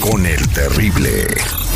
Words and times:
Con 0.00 0.26
el 0.26 0.48
terrible. 0.48 1.67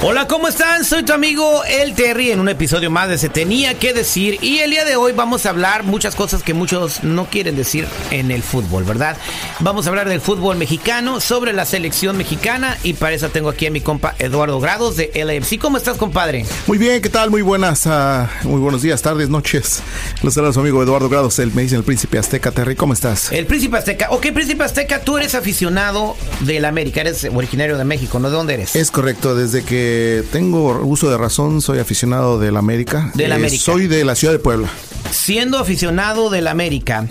Hola, 0.00 0.28
¿cómo 0.28 0.46
están? 0.46 0.84
Soy 0.84 1.02
tu 1.02 1.12
amigo 1.12 1.64
El 1.64 1.92
Terry 1.92 2.30
en 2.30 2.38
un 2.38 2.48
episodio 2.48 2.88
más 2.88 3.08
de 3.08 3.18
Se 3.18 3.28
Tenía 3.28 3.74
que 3.74 3.92
Decir 3.92 4.38
y 4.40 4.58
el 4.58 4.70
día 4.70 4.84
de 4.84 4.94
hoy 4.94 5.10
vamos 5.10 5.44
a 5.44 5.50
hablar 5.50 5.82
muchas 5.82 6.14
cosas 6.14 6.44
que 6.44 6.54
muchos 6.54 7.02
no 7.02 7.26
quieren 7.26 7.56
decir 7.56 7.84
en 8.12 8.30
el 8.30 8.44
fútbol, 8.44 8.84
¿verdad? 8.84 9.16
Vamos 9.58 9.86
a 9.86 9.88
hablar 9.88 10.08
del 10.08 10.20
fútbol 10.20 10.56
mexicano, 10.56 11.20
sobre 11.20 11.52
la 11.52 11.64
selección 11.64 12.16
mexicana 12.16 12.78
y 12.84 12.92
para 12.92 13.16
eso 13.16 13.30
tengo 13.30 13.48
aquí 13.48 13.66
a 13.66 13.72
mi 13.72 13.80
compa 13.80 14.14
Eduardo 14.20 14.60
Grados 14.60 14.94
de 14.94 15.10
LAFC. 15.16 15.58
¿Cómo 15.58 15.78
estás, 15.78 15.96
compadre? 15.96 16.46
Muy 16.68 16.78
bien, 16.78 17.02
¿qué 17.02 17.08
tal? 17.08 17.30
Muy 17.30 17.42
buenas, 17.42 17.88
ah, 17.88 18.30
muy 18.44 18.60
buenos 18.60 18.82
días, 18.82 19.02
tardes, 19.02 19.28
noches. 19.28 19.82
Los 20.22 20.34
saludos 20.34 20.54
su 20.54 20.60
amigo 20.60 20.80
Eduardo 20.80 21.08
Grados, 21.08 21.40
él 21.40 21.50
me 21.54 21.62
dice 21.62 21.74
el 21.74 21.82
príncipe 21.82 22.18
Azteca. 22.18 22.52
Terry, 22.52 22.76
¿cómo 22.76 22.92
estás? 22.92 23.32
El 23.32 23.46
príncipe 23.46 23.76
Azteca. 23.76 24.10
Ok, 24.10 24.28
príncipe 24.32 24.62
Azteca, 24.62 25.00
tú 25.00 25.18
eres 25.18 25.34
aficionado 25.34 26.16
del 26.42 26.66
América, 26.66 27.00
eres 27.00 27.24
originario 27.34 27.76
de 27.76 27.84
México, 27.84 28.20
¿no? 28.20 28.30
¿De 28.30 28.36
dónde 28.36 28.54
eres? 28.54 28.76
Es 28.76 28.92
correcto, 28.92 29.34
desde 29.34 29.64
que 29.64 29.87
tengo 30.32 30.80
uso 30.84 31.10
de 31.10 31.16
razón, 31.18 31.60
soy 31.62 31.78
aficionado 31.78 32.38
del 32.38 32.56
América. 32.56 33.10
Del 33.14 33.32
Eh, 33.32 33.34
América. 33.34 33.62
Soy 33.62 33.86
de 33.86 34.04
la 34.04 34.14
ciudad 34.14 34.32
de 34.32 34.38
Puebla. 34.38 34.68
Siendo 35.10 35.58
aficionado 35.58 36.30
del 36.30 36.46
América, 36.48 37.06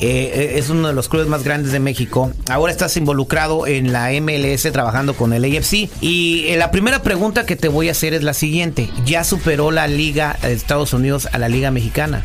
eh, 0.00 0.54
es 0.56 0.68
uno 0.68 0.88
de 0.88 0.94
los 0.94 1.08
clubes 1.08 1.26
más 1.28 1.42
grandes 1.42 1.72
de 1.72 1.80
México. 1.80 2.30
Ahora 2.50 2.70
estás 2.72 2.96
involucrado 2.96 3.66
en 3.66 3.92
la 3.92 4.10
MLS 4.20 4.70
trabajando 4.72 5.14
con 5.14 5.32
el 5.32 5.44
AFC. 5.44 5.88
Y 6.00 6.44
eh, 6.48 6.56
la 6.58 6.70
primera 6.70 7.02
pregunta 7.02 7.46
que 7.46 7.56
te 7.56 7.68
voy 7.68 7.88
a 7.88 7.92
hacer 7.92 8.12
es 8.14 8.22
la 8.22 8.34
siguiente. 8.34 8.90
¿Ya 9.06 9.24
superó 9.24 9.70
la 9.70 9.86
Liga 9.86 10.38
de 10.42 10.52
Estados 10.52 10.92
Unidos 10.92 11.28
a 11.32 11.38
la 11.38 11.48
Liga 11.48 11.70
Mexicana? 11.70 12.24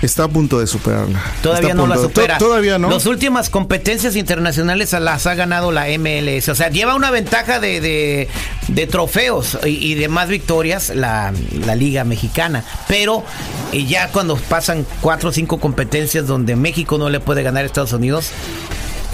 Está 0.00 0.24
a 0.24 0.28
punto 0.28 0.60
de 0.60 0.66
superarla. 0.68 1.20
Todavía 1.42 1.74
no 1.74 1.86
la 1.86 1.96
supera. 1.96 2.38
To- 2.38 2.46
Todavía 2.46 2.78
no. 2.78 2.88
Las 2.88 3.06
últimas 3.06 3.50
competencias 3.50 4.14
internacionales 4.14 4.92
las 4.92 5.26
ha 5.26 5.34
ganado 5.34 5.72
la 5.72 5.86
MLS. 5.98 6.48
O 6.48 6.54
sea, 6.54 6.68
lleva 6.70 6.94
una 6.94 7.10
ventaja 7.10 7.58
de, 7.58 7.80
de- 7.80 8.28
de 8.68 8.86
trofeos 8.86 9.58
y, 9.64 9.70
y 9.70 9.94
de 9.94 10.08
más 10.08 10.28
victorias 10.28 10.90
la, 10.94 11.32
la 11.66 11.74
Liga 11.74 12.04
Mexicana. 12.04 12.64
Pero 12.86 13.24
eh, 13.72 13.86
ya 13.86 14.08
cuando 14.12 14.36
pasan 14.36 14.86
cuatro 15.00 15.30
o 15.30 15.32
cinco 15.32 15.58
competencias 15.58 16.26
donde 16.28 16.54
México 16.54 16.96
no 16.98 17.08
le 17.10 17.18
puede 17.18 17.42
ganar 17.42 17.64
a 17.64 17.66
Estados 17.66 17.92
Unidos, 17.92 18.30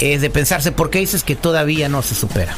es 0.01 0.21
de 0.21 0.29
pensarse, 0.29 0.71
¿por 0.73 0.91
qué 0.91 0.99
dices 0.99 1.23
que 1.25 1.35
todavía 1.37 1.89
no 1.89 2.03
se 2.03 2.15
supera? 2.15 2.55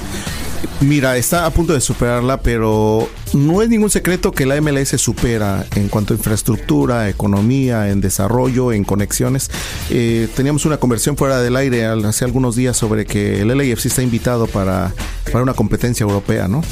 Mira, 0.80 1.16
está 1.16 1.46
a 1.46 1.50
punto 1.50 1.72
de 1.74 1.80
superarla, 1.80 2.38
pero 2.40 3.08
no 3.34 3.60
es 3.62 3.68
ningún 3.68 3.90
secreto 3.90 4.32
que 4.32 4.46
la 4.46 4.60
MLS 4.60 4.90
supera 5.00 5.66
en 5.74 5.88
cuanto 5.88 6.14
a 6.14 6.16
infraestructura, 6.16 7.08
economía, 7.08 7.90
en 7.90 8.00
desarrollo, 8.00 8.72
en 8.72 8.84
conexiones. 8.84 9.50
Eh, 9.90 10.28
teníamos 10.36 10.64
una 10.64 10.76
conversión 10.78 11.16
fuera 11.16 11.40
del 11.40 11.56
aire 11.56 11.84
hace 11.86 12.24
algunos 12.24 12.56
días 12.56 12.76
sobre 12.76 13.04
que 13.04 13.40
el 13.40 13.48
LAFC 13.48 13.86
está 13.86 14.02
invitado 14.02 14.46
para, 14.46 14.92
para 15.32 15.42
una 15.42 15.54
competencia 15.54 16.04
europea, 16.04 16.46
¿no? 16.48 16.62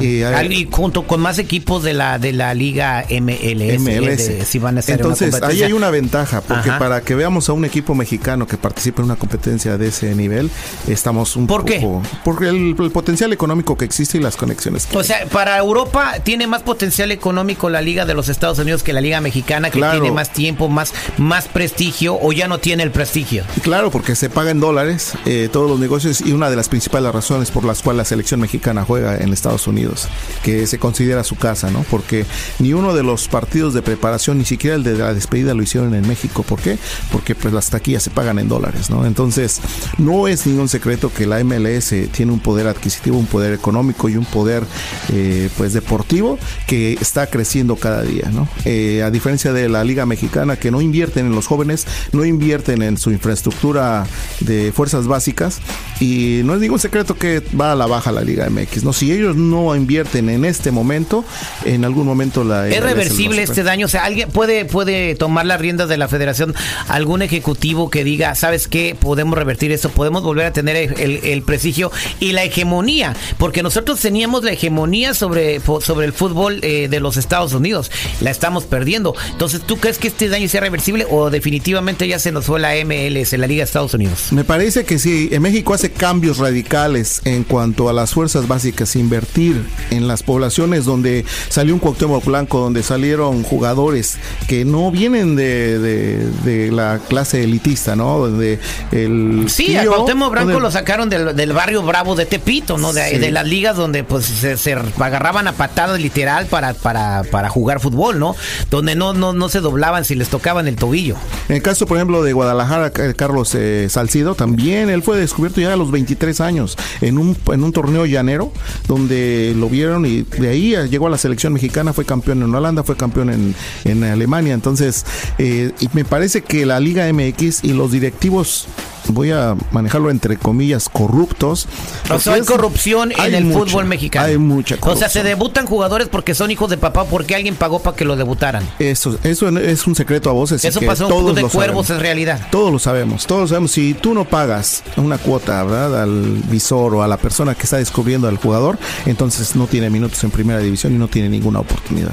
Hay- 0.00 0.22
Al- 0.22 0.52
Y 0.52 0.68
junto 0.70 1.06
con 1.06 1.20
más 1.20 1.38
equipos 1.38 1.82
de 1.82 1.94
la, 1.94 2.18
de 2.18 2.32
la 2.32 2.52
Liga 2.54 3.04
MLS. 3.08 3.78
MLS. 3.80 4.26
de- 4.28 4.44
si 4.44 4.58
van 4.58 4.76
a 4.76 4.80
estar 4.80 4.98
en 5.00 5.06
una 5.06 5.14
Entonces, 5.14 5.42
ahí 5.42 5.62
hay 5.62 5.72
una 5.72 5.90
ventaja, 5.90 6.40
porque 6.42 6.70
Ajá. 6.70 6.78
para 6.78 7.00
que 7.00 7.14
veamos 7.14 7.48
a 7.48 7.52
un 7.52 7.64
equipo 7.64 7.94
mexicano 7.94 8.46
que 8.46 8.56
participe 8.58 9.00
en 9.00 9.06
una 9.06 9.16
competencia 9.16 9.78
de 9.78 9.88
ese 9.88 10.14
nivel, 10.14 10.50
estamos 10.88 11.36
un 11.36 11.46
¿Por 11.46 11.64
qué? 11.64 11.80
poco... 11.80 12.02
Porque 12.24 12.48
el, 12.48 12.76
el 12.78 12.90
potencial 12.90 13.32
económico 13.32 13.76
que 13.76 13.84
existe 13.84 14.18
y 14.18 14.20
las 14.20 14.36
conexiones 14.36 14.86
que 14.86 14.96
O 14.98 15.02
sea, 15.02 15.26
para 15.26 15.56
Europa 15.58 16.01
tiene 16.24 16.46
más 16.46 16.62
potencial 16.62 17.12
económico 17.12 17.68
la 17.70 17.80
Liga 17.82 18.04
de 18.06 18.14
los 18.14 18.28
Estados 18.28 18.58
Unidos 18.58 18.82
que 18.82 18.92
la 18.92 19.00
Liga 19.00 19.20
Mexicana, 19.20 19.70
que 19.70 19.78
Claro. 19.78 20.00
tiene 20.00 20.14
más 20.14 20.32
tiempo, 20.32 20.68
más, 20.68 20.92
más 21.18 21.48
prestigio, 21.48 22.18
o 22.20 22.32
ya 22.32 22.48
no 22.48 22.58
tiene 22.58 22.82
el 22.82 22.90
prestigio. 22.90 23.44
Claro, 23.62 23.90
porque 23.90 24.14
se 24.14 24.30
paga 24.30 24.50
en 24.50 24.60
dólares 24.60 25.12
eh, 25.26 25.48
todos 25.52 25.68
los 25.70 25.78
negocios 25.80 26.20
y 26.20 26.32
una 26.32 26.50
de 26.50 26.56
las 26.56 26.68
principales 26.68 27.12
razones 27.12 27.50
por 27.50 27.64
las 27.64 27.82
cuales 27.82 27.98
la 27.98 28.04
selección 28.04 28.40
mexicana 28.40 28.84
juega 28.84 29.16
en 29.18 29.32
Estados 29.32 29.66
Unidos, 29.66 30.08
que 30.42 30.66
se 30.66 30.78
considera 30.78 31.24
su 31.24 31.36
casa, 31.36 31.70
¿no? 31.70 31.84
Porque 31.90 32.24
ni 32.58 32.72
uno 32.72 32.94
de 32.94 33.02
los 33.02 33.28
partidos 33.28 33.74
de 33.74 33.82
preparación, 33.82 34.38
ni 34.38 34.44
siquiera 34.44 34.76
el 34.76 34.82
de 34.82 34.96
la 34.96 35.14
despedida 35.14 35.54
lo 35.54 35.62
hicieron 35.62 35.94
en 35.94 36.06
México. 36.08 36.42
¿Por 36.42 36.60
qué? 36.60 36.78
Porque 37.10 37.34
pues 37.34 37.52
las 37.52 37.70
taquillas 37.70 38.02
se 38.02 38.10
pagan 38.10 38.38
en 38.38 38.48
dólares, 38.48 38.90
¿no? 38.90 39.04
Entonces, 39.06 39.60
no 39.98 40.28
es 40.28 40.46
ningún 40.46 40.68
secreto 40.68 41.12
que 41.12 41.26
la 41.26 41.42
MLS 41.44 41.94
tiene 42.12 42.32
un 42.32 42.40
poder 42.40 42.66
adquisitivo, 42.66 43.18
un 43.18 43.26
poder 43.26 43.52
económico 43.54 44.08
y 44.08 44.16
un 44.16 44.24
poder 44.24 44.64
eh, 45.12 45.48
pues 45.56 45.72
deportivo 45.92 46.38
que 46.66 46.94
está 46.94 47.26
creciendo 47.26 47.76
cada 47.76 48.02
día, 48.02 48.30
¿no? 48.32 48.48
Eh, 48.64 49.02
a 49.02 49.10
diferencia 49.10 49.52
de 49.52 49.68
la 49.68 49.84
Liga 49.84 50.06
Mexicana 50.06 50.56
que 50.56 50.70
no 50.70 50.80
invierten 50.80 51.26
en 51.26 51.34
los 51.34 51.46
jóvenes, 51.46 51.86
no 52.12 52.24
invierten 52.24 52.80
en 52.80 52.96
su 52.96 53.10
infraestructura 53.10 54.06
de 54.40 54.72
fuerzas 54.72 55.06
básicas 55.06 55.60
y 56.00 56.40
no 56.44 56.54
es 56.54 56.60
ningún 56.60 56.78
secreto 56.78 57.18
que 57.18 57.42
va 57.60 57.72
a 57.72 57.74
la 57.74 57.86
baja 57.86 58.10
la 58.10 58.22
Liga 58.22 58.48
MX, 58.48 58.84
¿no? 58.84 58.94
Si 58.94 59.12
ellos 59.12 59.36
no 59.36 59.76
invierten 59.76 60.30
en 60.30 60.46
este 60.46 60.70
momento, 60.70 61.26
en 61.66 61.84
algún 61.84 62.06
momento 62.06 62.42
la 62.42 62.68
¿Es 62.68 62.82
reversible 62.82 63.42
este 63.42 63.62
daño? 63.62 63.84
O 63.84 63.88
sea, 63.90 64.04
¿alguien 64.04 64.30
puede, 64.30 64.64
puede 64.64 65.14
tomar 65.14 65.44
las 65.44 65.60
riendas 65.60 65.90
de 65.90 65.98
la 65.98 66.08
federación? 66.08 66.54
¿Algún 66.88 67.20
ejecutivo 67.20 67.90
que 67.90 68.02
diga, 68.02 68.34
¿sabes 68.34 68.66
qué? 68.66 68.96
Podemos 68.98 69.36
revertir 69.36 69.72
esto, 69.72 69.90
podemos 69.90 70.22
volver 70.22 70.46
a 70.46 70.52
tener 70.54 70.76
el, 70.76 71.42
prestigio 71.42 71.92
y 72.18 72.32
la 72.32 72.44
hegemonía. 72.44 73.14
Porque 73.36 73.62
nosotros 73.62 74.00
teníamos 74.00 74.42
la 74.42 74.52
hegemonía 74.52 75.12
sobre, 75.12 75.60
sobre 75.82 76.06
el 76.06 76.12
fútbol 76.12 76.60
eh, 76.62 76.88
de 76.88 77.00
los 77.00 77.16
Estados 77.16 77.52
Unidos. 77.52 77.90
La 78.20 78.30
estamos 78.30 78.64
perdiendo. 78.64 79.14
Entonces, 79.30 79.60
¿tú 79.62 79.76
crees 79.78 79.98
que 79.98 80.08
este 80.08 80.28
daño 80.28 80.48
sea 80.48 80.60
reversible 80.60 81.06
o 81.10 81.30
definitivamente 81.30 82.06
ya 82.08 82.18
se 82.18 82.32
nos 82.32 82.46
fue 82.46 82.60
la 82.60 82.72
MLS, 82.84 83.32
la 83.34 83.46
Liga 83.46 83.60
de 83.60 83.64
Estados 83.64 83.94
Unidos? 83.94 84.28
Me 84.32 84.44
parece 84.44 84.84
que 84.84 84.98
sí, 84.98 85.28
en 85.32 85.42
México 85.42 85.74
hace 85.74 85.90
cambios 85.92 86.38
radicales 86.38 87.20
en 87.24 87.44
cuanto 87.44 87.88
a 87.88 87.92
las 87.92 88.12
fuerzas 88.12 88.48
básicas, 88.48 88.96
invertir 88.96 89.62
en 89.90 90.06
las 90.08 90.22
poblaciones 90.22 90.84
donde 90.84 91.24
salió 91.48 91.74
un 91.74 91.80
Cuauhtémoc 91.80 92.24
Blanco, 92.24 92.58
donde 92.58 92.82
salieron 92.82 93.42
jugadores 93.42 94.16
que 94.48 94.64
no 94.64 94.90
vienen 94.90 95.36
de, 95.36 95.78
de- 95.78 96.26
de 96.44 96.70
la 96.72 97.00
clase 97.08 97.42
elitista, 97.44 97.96
¿no? 97.96 98.18
Donde 98.18 98.58
el 98.90 99.46
Sí, 99.48 99.76
a 99.76 99.82
tío- 99.82 99.92
Cuauhtémoc 99.92 100.30
Blanco 100.32 100.50
donde- 100.52 100.62
lo 100.62 100.70
sacaron 100.70 101.08
del, 101.08 101.34
del 101.36 101.52
barrio 101.52 101.82
bravo 101.82 102.14
de 102.14 102.26
Tepito, 102.26 102.78
¿no? 102.78 102.92
De, 102.92 103.02
Sí. 103.10 103.18
de 103.18 103.30
las 103.30 103.46
ligas 103.46 103.76
donde 103.76 104.04
pues 104.04 104.24
se, 104.26 104.56
se 104.56 104.72
agarraban 104.74 105.48
a 105.48 105.52
patadas 105.72 106.00
literal 106.00 106.46
para, 106.46 106.74
para, 106.74 107.22
para 107.24 107.48
jugar 107.48 107.80
fútbol, 107.80 108.18
¿no? 108.18 108.36
Donde 108.70 108.94
no, 108.94 109.14
no, 109.14 109.32
no 109.32 109.48
se 109.48 109.60
doblaban 109.60 110.04
si 110.04 110.14
les 110.14 110.28
tocaban 110.28 110.68
el 110.68 110.76
tobillo. 110.76 111.16
En 111.48 111.56
el 111.56 111.62
caso, 111.62 111.86
por 111.86 111.96
ejemplo, 111.96 112.22
de 112.22 112.34
Guadalajara, 112.34 112.92
eh, 112.94 113.14
Carlos 113.16 113.54
eh, 113.54 113.86
Salcido, 113.88 114.34
también 114.34 114.90
él 114.90 115.02
fue 115.02 115.16
descubierto 115.16 115.60
ya 115.62 115.72
a 115.72 115.76
los 115.76 115.90
23 115.90 116.40
años 116.42 116.76
en 117.00 117.16
un, 117.16 117.36
en 117.50 117.64
un 117.64 117.72
torneo 117.72 118.04
llanero, 118.04 118.52
donde 118.86 119.54
lo 119.56 119.70
vieron 119.70 120.04
y 120.04 120.22
de 120.22 120.48
ahí 120.50 120.76
llegó 120.90 121.06
a 121.06 121.10
la 121.10 121.18
selección 121.18 121.54
mexicana, 121.54 121.94
fue 121.94 122.04
campeón 122.04 122.42
en 122.42 122.54
Holanda, 122.54 122.82
fue 122.82 122.96
campeón 122.96 123.30
en, 123.30 123.54
en 123.84 124.04
Alemania. 124.04 124.52
Entonces, 124.52 125.06
eh, 125.38 125.72
me 125.94 126.04
parece 126.04 126.42
que 126.42 126.66
la 126.66 126.80
Liga 126.80 127.10
MX 127.10 127.64
y 127.64 127.72
los 127.72 127.92
directivos 127.92 128.66
voy 129.14 129.30
a 129.30 129.54
manejarlo 129.70 130.10
entre 130.10 130.36
comillas 130.36 130.88
corruptos. 130.88 131.68
O 132.10 132.18
sea, 132.18 132.34
hay 132.34 132.42
corrupción 132.42 133.12
en 133.12 133.34
el 133.34 133.44
mucha, 133.44 133.58
fútbol 133.70 133.84
mexicano. 133.86 134.26
Hay 134.26 134.38
mucha 134.38 134.74
O 134.76 134.78
corrupción. 134.80 135.10
sea, 135.10 135.22
se 135.22 135.28
debutan 135.28 135.66
jugadores 135.66 136.08
porque 136.08 136.34
son 136.34 136.50
hijos 136.50 136.70
de 136.70 136.76
papá, 136.78 137.04
porque 137.04 137.34
alguien 137.34 137.54
pagó 137.56 137.80
para 137.80 137.96
que 137.96 138.04
lo 138.04 138.16
debutaran. 138.16 138.68
Eso, 138.78 139.18
eso 139.22 139.48
es 139.58 139.86
un 139.86 139.94
secreto 139.94 140.30
a 140.30 140.32
voces. 140.32 140.64
Eso 140.64 140.80
que 140.80 140.86
pasó 140.86 141.04
en 141.04 141.10
club 141.10 141.34
de 141.34 141.42
cuervos 141.44 141.90
en 141.90 142.00
realidad. 142.00 142.40
Todos 142.50 142.72
lo 142.72 142.78
sabemos, 142.78 143.26
todos 143.26 143.42
lo 143.42 143.48
sabemos. 143.48 143.72
Si 143.72 143.94
tú 143.94 144.14
no 144.14 144.24
pagas 144.24 144.82
una 144.96 145.18
cuota, 145.18 145.62
¿verdad? 145.64 146.02
Al 146.02 146.36
visor 146.50 146.94
o 146.94 147.02
a 147.02 147.08
la 147.08 147.16
persona 147.16 147.54
que 147.54 147.62
está 147.64 147.76
descubriendo 147.78 148.28
al 148.28 148.36
jugador, 148.36 148.78
entonces 149.06 149.54
no 149.56 149.66
tiene 149.66 149.90
minutos 149.90 150.22
en 150.24 150.30
primera 150.30 150.58
división 150.60 150.94
y 150.94 150.98
no 150.98 151.08
tiene 151.08 151.28
ninguna 151.28 151.60
oportunidad. 151.60 152.12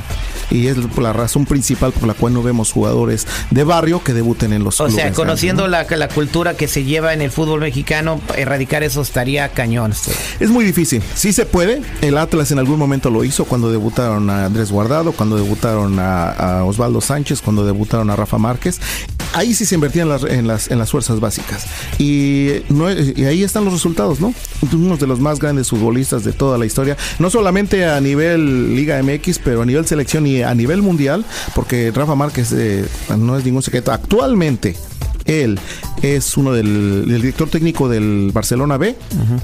Y 0.51 0.67
es 0.67 0.77
la 0.97 1.13
razón 1.13 1.45
principal 1.45 1.91
por 1.91 2.07
la 2.07 2.13
cual 2.15 2.33
no 2.33 2.41
vemos 2.41 2.71
jugadores 2.71 3.27
de 3.51 3.63
barrio 3.63 4.03
que 4.03 4.13
debuten 4.13 4.51
en 4.53 4.63
los 4.63 4.79
O 4.81 4.85
clubes. 4.85 5.01
sea, 5.03 5.11
conociendo 5.13 5.67
grandes, 5.67 5.91
la, 5.91 5.97
la 5.97 6.07
cultura 6.07 6.55
que 6.55 6.67
se 6.67 6.83
lleva 6.89 7.13
en 7.13 7.21
el 7.21 7.31
fútbol 7.31 7.61
mexicano, 7.61 8.19
erradicar 8.35 8.83
eso 8.83 9.01
estaría 9.01 9.47
cañón. 9.49 9.91
¿no? 9.91 10.13
Es 10.39 10.49
muy 10.49 10.65
difícil. 10.65 11.01
Sí 11.15 11.31
se 11.31 11.45
puede. 11.45 11.81
El 12.01 12.17
Atlas 12.17 12.51
en 12.51 12.59
algún 12.59 12.77
momento 12.77 13.09
lo 13.09 13.23
hizo 13.23 13.45
cuando 13.45 13.71
debutaron 13.71 14.29
a 14.29 14.45
Andrés 14.45 14.71
Guardado, 14.71 15.13
cuando 15.13 15.37
debutaron 15.37 15.97
a, 15.99 16.63
Osvaldo 16.65 16.99
Sánchez, 16.99 17.41
cuando 17.41 17.65
debutaron 17.65 18.09
a 18.09 18.15
Rafa 18.15 18.37
Márquez. 18.37 18.79
ahí 19.33 19.53
sí 19.53 19.65
se 19.65 19.75
invertía 19.75 20.01
en 20.01 20.09
las, 20.09 20.23
en 20.23 20.47
las, 20.47 20.71
en 20.71 20.79
las 20.79 20.89
fuerzas 20.89 21.19
básicas. 21.19 21.67
Y, 21.99 22.63
no, 22.69 22.91
y 22.91 23.25
ahí 23.25 23.43
están 23.43 23.63
los 23.63 23.73
resultados, 23.73 24.19
¿no? 24.19 24.33
Uno 24.73 24.97
de 24.97 25.07
los 25.07 25.19
más 25.19 25.39
grandes 25.39 25.69
futbolistas 25.69 26.23
de 26.23 26.33
toda 26.33 26.57
la 26.57 26.65
historia, 26.65 26.97
no 27.19 27.29
solamente 27.29 27.85
a 27.85 28.01
nivel 28.01 28.75
Liga 28.75 29.01
MX, 29.01 29.39
pero 29.39 29.61
a 29.61 29.65
nivel 29.65 29.85
selección 29.85 30.25
y 30.25 30.41
a 30.41 30.53
nivel 30.55 30.81
mundial, 30.81 31.23
porque 31.53 31.91
Rafa 31.91 32.15
Márquez 32.15 32.51
eh, 32.53 32.85
no 33.15 33.37
es 33.37 33.45
ningún 33.45 33.61
secreto. 33.61 33.91
Actualmente, 33.91 34.75
él 35.29 35.59
es 36.01 36.37
uno 36.37 36.53
del, 36.53 37.05
del 37.07 37.21
director 37.21 37.49
técnico 37.49 37.89
del 37.89 38.31
Barcelona 38.33 38.77
B 38.77 38.95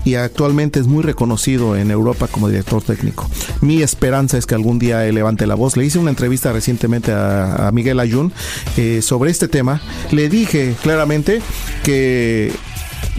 y 0.04 0.16
actualmente 0.16 0.80
es 0.80 0.88
muy 0.88 1.04
reconocido 1.04 1.76
en 1.76 1.92
Europa 1.92 2.28
como 2.28 2.50
director 2.50 2.82
técnico. 2.82 3.30
Mi 3.62 3.82
esperanza 3.82 4.38
es 4.38 4.46
que 4.46 4.56
algún 4.56 4.80
día 4.80 5.06
él 5.06 5.16
levante 5.16 5.48
la 5.48 5.56
voz. 5.56 5.78
Le 5.78 5.86
hice 5.86 6.00
una 6.00 6.10
entrevista 6.10 6.52
recientemente 6.54 7.12
a, 7.12 7.68
a 7.68 7.72
Miguel 7.72 8.00
Ayun 8.00 8.32
eh, 8.78 9.02
sobre 9.02 9.32
este 9.32 9.48
tema. 9.48 9.82
Le 10.12 10.30
dije 10.30 10.76
claramente 10.82 11.42
que 11.84 12.52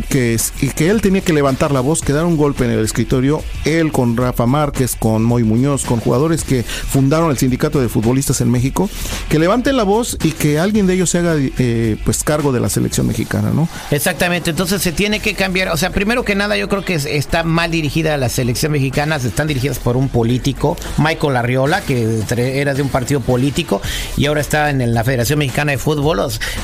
que, 0.09 0.35
es- 0.35 0.53
y 0.61 0.69
que 0.69 0.89
él 0.91 1.01
tenía 1.01 1.21
que 1.21 1.33
levantar 1.33 1.73
la 1.73 1.81
voz, 1.81 2.01
que 2.03 2.13
dar 2.13 2.25
un 2.25 2.37
golpe 2.37 2.65
en 2.65 2.71
el 2.71 2.85
escritorio, 2.85 3.43
él 3.65 3.93
con 3.93 4.17
Rafa 4.17 4.47
Márquez, 4.47 4.97
con 4.99 5.23
Moy 5.25 5.43
Muñoz, 5.45 5.85
con 5.85 6.01
jugadores 6.01 6.45
que 6.45 6.63
fundaron 6.63 7.31
el 7.31 7.39
sindicato 7.39 7.81
de 7.81 7.89
futbolistas 7.89 8.41
en 8.41 8.51
México, 8.51 8.89
que 9.29 9.39
levanten 9.39 9.77
la 9.77 9.83
voz 9.85 10.17
y 10.23 10.33
que 10.33 10.59
alguien 10.59 10.87
de 10.87 10.95
ellos 10.95 11.11
se 11.11 11.19
haga 11.19 11.35
eh, 11.37 11.97
pues 12.05 12.25
cargo 12.25 12.53
de 12.53 12.61
la 12.61 12.69
selección 12.69 13.07
mexicana, 13.07 13.51
¿no? 13.55 13.69
Exactamente, 13.91 14.51
entonces 14.51 14.83
se 14.83 14.93
tiene 14.93 15.21
que 15.21 15.35
cambiar. 15.35 15.69
O 15.69 15.77
sea, 15.77 15.91
primero 15.91 16.25
que 16.25 16.35
nada, 16.35 16.57
yo 16.57 16.69
creo 16.69 16.85
que 16.85 16.95
es- 16.95 17.07
está 17.07 17.43
mal 17.43 17.71
dirigida 17.71 18.17
la 18.17 18.29
selección 18.29 18.73
mexicana. 18.73 19.17
Están 19.17 19.47
dirigidas 19.49 19.79
por 19.79 19.97
un 19.97 20.09
político, 20.09 20.77
Michael 20.99 21.37
Arriola, 21.37 21.81
que 21.81 22.21
era 22.39 22.75
de 22.75 22.83
un 22.83 22.89
partido 22.89 23.21
político 23.21 23.81
y 24.17 24.27
ahora 24.27 24.41
está 24.41 24.71
en 24.71 24.95
la 24.95 25.05
Federación 25.05 25.39
Mexicana 25.39 25.73
de 25.73 25.79
Fútbol. 25.79 26.17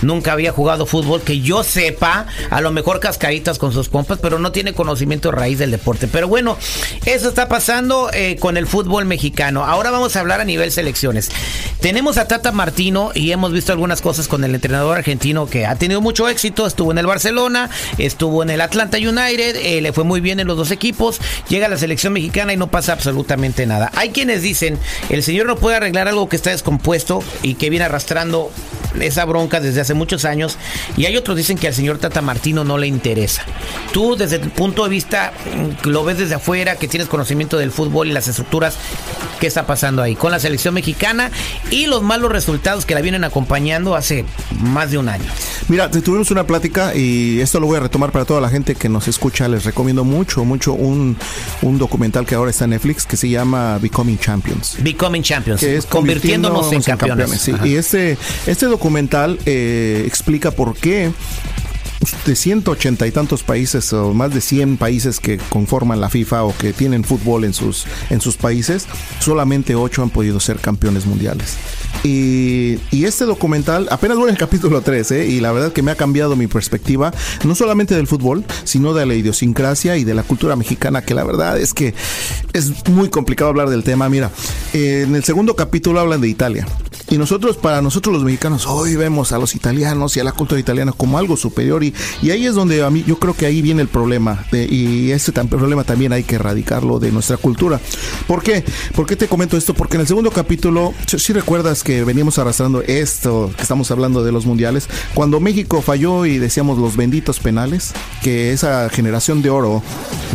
Nunca 0.03 0.33
había 0.33 0.53
jugado 0.53 0.87
fútbol, 0.87 1.21
que 1.23 1.41
yo 1.41 1.63
sepa, 1.65 2.27
a 2.51 2.61
lo 2.61 2.71
mejor 2.73 3.01
cascaritas 3.23 3.61
con 3.61 3.73
sus 3.73 3.89
compas, 3.89 4.19
pero 4.21 4.41
no 4.41 4.51
tiene 4.51 4.73
conocimiento 4.73 5.31
raíz 5.31 5.57
del 5.57 5.71
deporte. 5.71 6.09
Pero 6.09 6.27
bueno, 6.27 6.59
eso 7.07 7.29
está 7.29 7.47
pasando 7.47 8.11
eh, 8.13 8.37
con 8.41 8.57
el 8.57 8.67
fútbol 8.67 9.05
mexicano. 9.05 9.65
Ahora 9.65 9.93
vamos 9.93 10.17
a 10.17 10.21
hablar 10.21 10.41
a 10.41 10.45
nivel 10.45 10.73
selecciones. 10.73 11.31
Tenemos 11.81 12.19
a 12.19 12.27
Tata 12.27 12.51
Martino 12.51 13.13
y 13.15 13.31
hemos 13.31 13.53
visto 13.53 13.71
algunas 13.71 14.01
cosas 14.01 14.27
con 14.27 14.43
el 14.43 14.57
entrenador 14.57 14.99
argentino 14.99 15.47
que 15.47 15.67
ha 15.67 15.77
tenido 15.77 16.01
mucho 16.01 16.29
éxito. 16.29 16.67
Estuvo 16.67 16.91
en 16.91 16.99
el 16.99 17.07
Barcelona, 17.07 17.71
estuvo 17.97 18.43
en 18.43 18.51
el 18.51 18.61
Atlanta 18.61 18.99
United, 18.99 19.55
eh, 19.55 19.81
le 19.81 19.93
fue 19.93 20.03
muy 20.03 20.21
bien 20.21 20.41
en 20.41 20.49
los 20.49 20.57
dos 20.57 20.73
equipos. 20.73 21.21
Llega 21.49 21.67
a 21.67 21.69
la 21.69 21.77
selección 21.77 22.15
mexicana 22.15 22.53
y 22.53 22.57
no 22.57 22.73
pasa 22.73 22.93
absolutamente 22.93 23.67
nada. 23.67 23.93
Hay 23.95 24.11
quienes 24.11 24.43
dicen, 24.43 24.81
el 25.11 25.23
señor 25.23 25.47
no 25.47 25.55
puede 25.55 25.77
arreglar 25.77 26.09
algo 26.09 26.29
que 26.29 26.35
está 26.35 26.51
descompuesto 26.51 27.23
y 27.43 27.55
que 27.55 27.71
viene 27.71 27.85
arrastrando 27.85 28.51
esa 29.01 29.25
bronca 29.25 29.61
desde 29.61 29.81
hace 29.81 29.95
muchos 29.95 30.25
años. 30.25 30.57
Y 30.97 31.07
hay 31.07 31.17
otros 31.17 31.37
dicen 31.37 31.57
que 31.57 31.69
al 31.69 31.75
señor 31.75 31.99
Tata 31.99 32.21
Martino 32.21 32.65
no 32.65 32.79
le 32.79 32.89
interesa. 32.89 33.12
Tú, 33.93 34.17
desde 34.17 34.39
tu 34.39 34.49
punto 34.51 34.85
de 34.85 34.91
vista, 34.91 35.33
mm, 35.85 35.89
lo 35.89 36.05
ves 36.05 36.19
desde 36.19 36.35
afuera, 36.35 36.77
que 36.77 36.89
tienes 36.89 37.09
conocimiento 37.09 37.59
del 37.59 37.71
fútbol 37.71 38.09
y 38.09 38.13
las 38.13 38.29
estructuras, 38.29 38.77
¿qué 39.41 39.47
está 39.47 39.67
pasando 39.67 40.03
ahí? 40.03 40.15
Con 40.15 40.31
la 40.31 40.39
selección 40.39 40.75
mexicana 40.75 41.31
y 41.71 41.87
los 41.87 42.03
malos 42.03 42.33
resultados 42.33 42.87
que 42.87 42.95
la 42.95 43.01
vienen 43.01 43.25
acompañando 43.25 43.95
hace 43.95 44.25
más 44.61 44.91
de 44.91 44.99
un 44.99 45.09
año. 45.09 45.25
Mira, 45.69 45.91
tuvimos 45.91 46.31
una 46.31 46.47
plática 46.47 46.95
y 46.95 47.41
esto 47.41 47.61
lo 47.61 47.67
voy 47.67 47.77
a 47.77 47.81
retomar 47.81 48.13
para 48.13 48.25
toda 48.25 48.41
la 48.41 48.49
gente 48.49 48.75
que 48.75 48.89
nos 48.89 49.09
escucha. 49.09 49.49
Les 49.49 49.65
recomiendo 49.65 50.05
mucho, 50.05 50.45
mucho 50.45 50.73
un, 50.73 51.17
un 51.63 51.79
documental 51.79 52.27
que 52.27 52.35
ahora 52.35 52.51
está 52.51 52.65
en 52.65 52.71
Netflix 52.71 53.07
que 53.07 53.17
se 53.17 53.29
llama 53.29 53.79
Becoming 53.79 54.19
Champions. 54.19 54.77
Becoming 54.81 55.23
Champions, 55.23 55.61
que 55.61 55.77
es 55.77 55.87
convirtiéndonos 55.87 56.73
en 56.73 56.83
campeones. 56.83 57.41
sí. 57.41 57.53
Y 57.65 57.77
este, 57.77 58.17
este 58.47 58.67
documental 58.67 59.39
eh, 59.47 60.05
explica 60.07 60.51
por 60.51 60.77
qué 60.77 61.13
de 62.27 62.37
180 62.37 63.07
y 63.07 63.11
tantos 63.11 63.43
países 63.43 63.93
o 63.93 64.13
más 64.15 64.35
de 64.35 64.41
100 64.41 64.77
países 64.77 65.21
que 65.21 65.39
conforman 65.51 66.01
la 66.01 66.09
FIFA 66.09 66.45
o 66.45 66.57
que 66.57 66.73
tienen 66.73 67.05
fútbol 67.05 67.45
en 67.45 67.53
sus, 67.53 67.87
en 68.11 68.21
sus 68.21 68.37
países, 68.37 68.87
solamente 69.21 69.75
8 69.75 70.03
han 70.03 70.11
podido 70.11 70.41
ser 70.41 70.59
campeones 70.59 71.07
mundiales. 71.07 71.57
Y, 72.05 72.79
y 72.91 73.05
este 73.05 73.25
documental, 73.25 73.87
apenas 73.91 74.17
voy 74.17 74.29
en 74.29 74.35
el 74.35 74.39
capítulo 74.39 74.81
3, 74.81 75.11
¿eh? 75.13 75.27
y 75.27 75.41
la 75.41 75.53
verdad 75.53 75.73
que 75.73 75.83
me 75.83 75.93
ha 75.93 75.95
cambiado 75.95 76.35
mi 76.35 76.49
perspectiva, 76.49 77.13
no 77.45 77.55
solamente 77.55 77.95
del 77.95 78.07
fútbol, 78.09 78.45
sino 78.65 78.95
de 78.95 79.07
la 79.07 79.15
idiosincrasia 79.15 79.97
y 79.97 80.05
de 80.05 80.15
la 80.15 80.25
cultura 80.25 80.57
mexicana, 80.57 81.03
que 81.03 81.15
la 81.15 81.25
verdad 81.25 81.59
es 81.59 81.75
que 81.75 81.95
es 82.53 82.89
muy 82.89 83.09
complicado 83.09 83.51
hablar 83.51 83.71
del 83.71 83.85
tema. 83.85 84.09
Mira, 84.09 84.31
en 84.73 85.15
el 85.15 85.23
segundo 85.23 85.55
capítulo 85.55 86.01
hablan 86.01 86.21
de 86.21 86.29
Italia. 86.29 86.67
Y 87.11 87.19
nosotros, 87.19 87.57
para 87.59 87.83
nosotros 87.83 88.15
los 88.15 88.25
mexicanos, 88.25 88.67
hoy 88.67 88.97
vemos 88.97 89.33
a 89.33 89.39
los 89.39 89.55
italianos 89.55 90.17
y 90.17 90.21
a 90.21 90.25
la 90.25 90.33
cultura 90.33 90.59
italiana 90.61 90.93
como 90.97 91.19
algo 91.19 91.37
superior. 91.37 91.85
Y, 91.85 91.93
y 92.23 92.31
ahí 92.31 92.47
es 92.47 92.55
donde 92.55 92.83
a 92.83 92.89
mí, 92.91 93.05
yo 93.07 93.19
creo 93.19 93.35
que 93.35 93.45
ahí 93.47 93.61
viene 93.61 93.83
el 93.83 93.89
problema. 93.89 94.47
de- 94.51 94.65
y 94.65 95.11
ese 95.11 95.33
tam- 95.33 95.49
problema 95.49 95.85
también 95.85 96.13
hay 96.13 96.23
que 96.23 96.37
erradicarlo 96.37 96.99
de 96.99 97.13
nuestra 97.13 97.37
cultura. 97.37 97.81
¿Por 98.27 98.43
qué? 98.43 98.65
¿Por 98.95 99.07
qué 99.07 99.17
te 99.17 99.29
comento 99.29 99.57
esto? 99.57 99.75
Porque 99.75 99.97
en 99.97 100.03
el 100.03 100.07
segundo 100.07 100.31
capítulo, 100.31 100.95
si, 101.07 101.19
si 101.19 101.33
recuerdas 101.35 101.83
que 101.83 102.03
veníamos 102.05 102.39
arrastrando 102.39 102.83
esto, 102.83 103.51
que 103.57 103.63
estamos 103.63 103.91
hablando 103.91 104.25
de 104.25 104.33
los 104.33 104.47
mundiales, 104.47 104.89
cuando 105.15 105.39
México 105.41 105.83
falló 105.83 106.25
y 106.25 106.39
decíamos 106.39 106.79
los 106.79 106.97
benditos 106.97 107.41
penales, 107.41 107.93
que 108.23 108.53
esa 108.53 108.89
generación 108.89 109.43
de 109.43 109.51
oro 109.51 109.83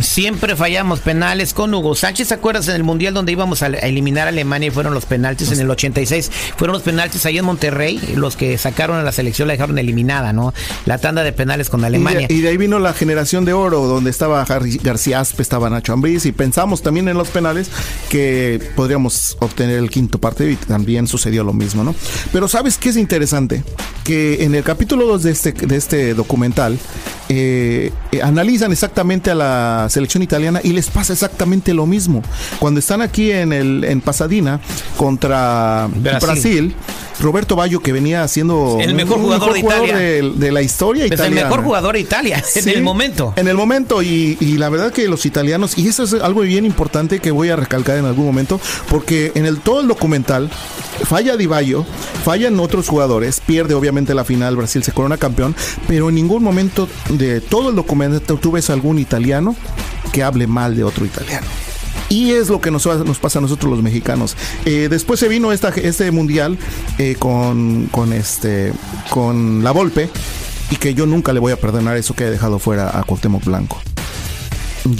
Siempre 0.00 0.54
fallamos 0.54 1.00
penales 1.00 1.52
con 1.54 1.74
Hugo 1.74 1.94
Sánchez. 1.96 2.28
¿Te 2.28 2.34
acuerdas 2.34 2.68
en 2.68 2.76
el 2.76 2.84
Mundial 2.84 3.14
donde 3.14 3.32
íbamos 3.32 3.62
a 3.62 3.66
a 3.68 3.70
eliminar 3.70 4.26
a 4.26 4.30
Alemania 4.30 4.68
y 4.68 4.70
fueron 4.70 4.94
los 4.94 5.04
penaltis 5.04 5.50
en 5.52 5.60
el 5.60 5.70
86? 5.70 6.30
Fueron 6.58 6.74
los 6.74 6.82
penaltis 6.82 7.24
ahí 7.24 7.38
en 7.38 7.44
Monterrey, 7.44 8.14
los 8.16 8.36
que 8.36 8.58
sacaron 8.58 8.98
a 8.98 9.02
la 9.04 9.12
selección 9.12 9.46
la 9.46 9.54
dejaron 9.54 9.78
eliminada, 9.78 10.32
¿no? 10.32 10.52
La 10.86 10.98
tanda 10.98 11.22
de 11.22 11.32
penales 11.32 11.70
con 11.70 11.82
Y 11.82 11.84
Alemania. 11.84 12.26
de, 12.26 12.34
y 12.34 12.40
de 12.40 12.48
ahí 12.48 12.56
vino 12.56 12.80
la 12.80 12.92
generación 12.92 13.44
de 13.44 13.52
oro, 13.52 13.82
donde 13.86 14.10
estaba 14.10 14.42
Harry 14.42 14.78
García 14.82 15.20
Aspe, 15.20 15.40
estaba 15.40 15.70
Nacho 15.70 15.92
Ambriz, 15.92 16.26
y 16.26 16.32
pensamos 16.32 16.82
también 16.82 17.08
en 17.08 17.16
los 17.16 17.28
penales 17.28 17.70
que 18.08 18.60
podríamos 18.74 19.36
obtener 19.40 19.78
el 19.78 19.88
quinto 19.88 20.18
partido, 20.18 20.50
y 20.50 20.56
también 20.56 21.06
sucedió 21.06 21.44
lo 21.44 21.52
mismo, 21.52 21.84
¿no? 21.84 21.94
Pero 22.32 22.48
¿sabes 22.48 22.76
qué 22.76 22.88
es 22.88 22.96
interesante? 22.96 23.62
Que 24.02 24.42
en 24.44 24.54
el 24.54 24.64
capítulo 24.64 25.06
2 25.06 25.22
de 25.22 25.30
este, 25.30 25.52
de 25.52 25.76
este 25.76 26.14
documental, 26.14 26.76
eh, 27.28 27.92
eh, 28.12 28.22
analizan 28.22 28.72
exactamente 28.72 29.30
a 29.30 29.34
la 29.34 29.86
selección 29.90 30.22
italiana 30.22 30.60
y 30.62 30.72
les 30.72 30.88
pasa 30.88 31.12
exactamente 31.12 31.74
lo 31.74 31.86
mismo. 31.86 32.22
Cuando 32.58 32.80
están 32.80 33.02
aquí 33.02 33.30
en, 33.30 33.52
el, 33.52 33.84
en 33.84 34.00
Pasadena 34.00 34.60
contra 34.96 35.88
Brasil. 35.94 36.26
Brasil, 36.26 36.74
Roberto 37.20 37.56
Baggio, 37.56 37.80
que 37.80 37.92
venía 37.92 38.26
siendo 38.28 38.78
El 38.80 38.94
mejor 38.94 39.18
jugador 39.20 39.52
de 39.52 39.60
Italia. 39.60 39.96
de, 39.96 40.32
de 40.36 40.52
la 40.52 40.62
historia 40.62 41.04
el 41.04 41.32
mejor 41.32 41.62
jugador 41.62 41.94
de 41.94 42.00
Italia 42.00 42.42
en 42.54 42.62
Sí, 42.62 42.70
el 42.70 42.82
momento. 42.82 43.32
En 43.36 43.48
el 43.48 43.56
momento, 43.56 44.02
y, 44.02 44.36
y 44.40 44.56
la 44.56 44.68
verdad 44.68 44.92
que 44.92 45.08
los 45.08 45.26
italianos, 45.26 45.76
y 45.76 45.88
eso 45.88 46.04
es 46.04 46.14
algo 46.14 46.42
bien 46.42 46.64
importante 46.64 47.18
que 47.20 47.30
voy 47.30 47.48
a 47.50 47.56
recalcar 47.56 47.98
en 47.98 48.04
algún 48.04 48.26
momento, 48.26 48.60
porque 48.88 49.32
en 49.34 49.46
el 49.46 49.60
todo 49.60 49.80
el 49.80 49.88
documental 49.88 50.50
falla 51.04 51.36
Di 51.36 51.46
Baggio, 51.46 51.84
fallan 52.24 52.58
otros 52.60 52.88
jugadores, 52.88 53.40
pierde 53.44 53.74
obviamente 53.74 54.14
la 54.14 54.24
final, 54.24 54.56
Brasil 54.56 54.82
se 54.82 54.92
corona 54.92 55.16
campeón, 55.16 55.54
pero 55.86 56.08
en 56.08 56.14
ningún 56.14 56.42
momento 56.42 56.88
de 57.10 57.40
todo 57.40 57.70
el 57.70 57.76
documental 57.76 58.22
tú 58.38 58.52
ves 58.52 58.70
algún 58.70 58.98
italiano 58.98 59.56
que 60.12 60.22
hable 60.22 60.46
mal 60.46 60.76
de 60.76 60.84
otro 60.84 61.04
italiano. 61.04 61.46
Y 62.08 62.32
es 62.32 62.48
lo 62.48 62.60
que 62.60 62.70
nos, 62.70 62.86
nos 62.86 63.18
pasa 63.18 63.38
a 63.38 63.42
nosotros 63.42 63.70
los 63.70 63.82
mexicanos. 63.82 64.36
Eh, 64.64 64.88
después 64.90 65.20
se 65.20 65.28
vino 65.28 65.52
esta, 65.52 65.68
este 65.68 66.10
mundial 66.10 66.58
eh, 66.98 67.16
con, 67.18 67.86
con, 67.90 68.12
este, 68.12 68.72
con 69.10 69.62
la 69.62 69.72
Volpe 69.72 70.08
y 70.70 70.76
que 70.76 70.94
yo 70.94 71.06
nunca 71.06 71.32
le 71.32 71.40
voy 71.40 71.52
a 71.52 71.56
perdonar 71.56 71.96
eso 71.96 72.14
que 72.14 72.24
he 72.24 72.30
dejado 72.30 72.58
fuera 72.58 72.98
a 72.98 73.02
Cuauhtémoc 73.02 73.44
Blanco. 73.44 73.80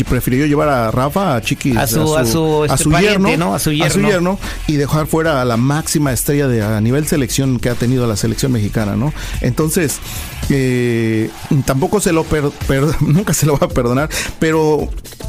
Prefirió 0.09 0.47
llevar 0.47 0.69
a 0.69 0.91
Rafa, 0.91 1.37
a 1.37 1.41
Chiqui, 1.43 1.77
A 1.77 1.87
su- 1.87 2.17
a 2.17 2.27
su, 2.27 2.65
este, 2.65 2.77
pariente, 2.91 3.37
¿no? 3.39 3.55
A 3.55 3.59
su 3.59 4.01
yerno. 4.09 4.39
y 4.67 4.75
dejar 4.75 5.07
fuera 5.07 5.41
a 5.41 5.45
la 5.45 5.57
máxima 5.57 6.13
estrella 6.13 6.49
de 6.49 6.63
a 6.63 6.81
nivel 6.81 7.07
selección 7.07 7.59
que 7.59 7.69
ha 7.71 7.75
tenido 7.75 8.07
la 8.07 8.17
selección 8.17 8.53
mexicana, 8.53 8.97
¿no? 8.97 9.13
Entonces, 9.41 9.99
eh, 10.51 11.31
tampoco 11.65 12.01
se 12.01 12.13
lo 12.13 12.25
per- 12.25 12.51
per- 12.67 12.85
nunca 13.03 13.35
se 13.35 13.47
lo 13.47 13.57
va 13.59 13.67
a 13.67 13.69
perdonar, 13.69 14.09
pero 14.39 14.89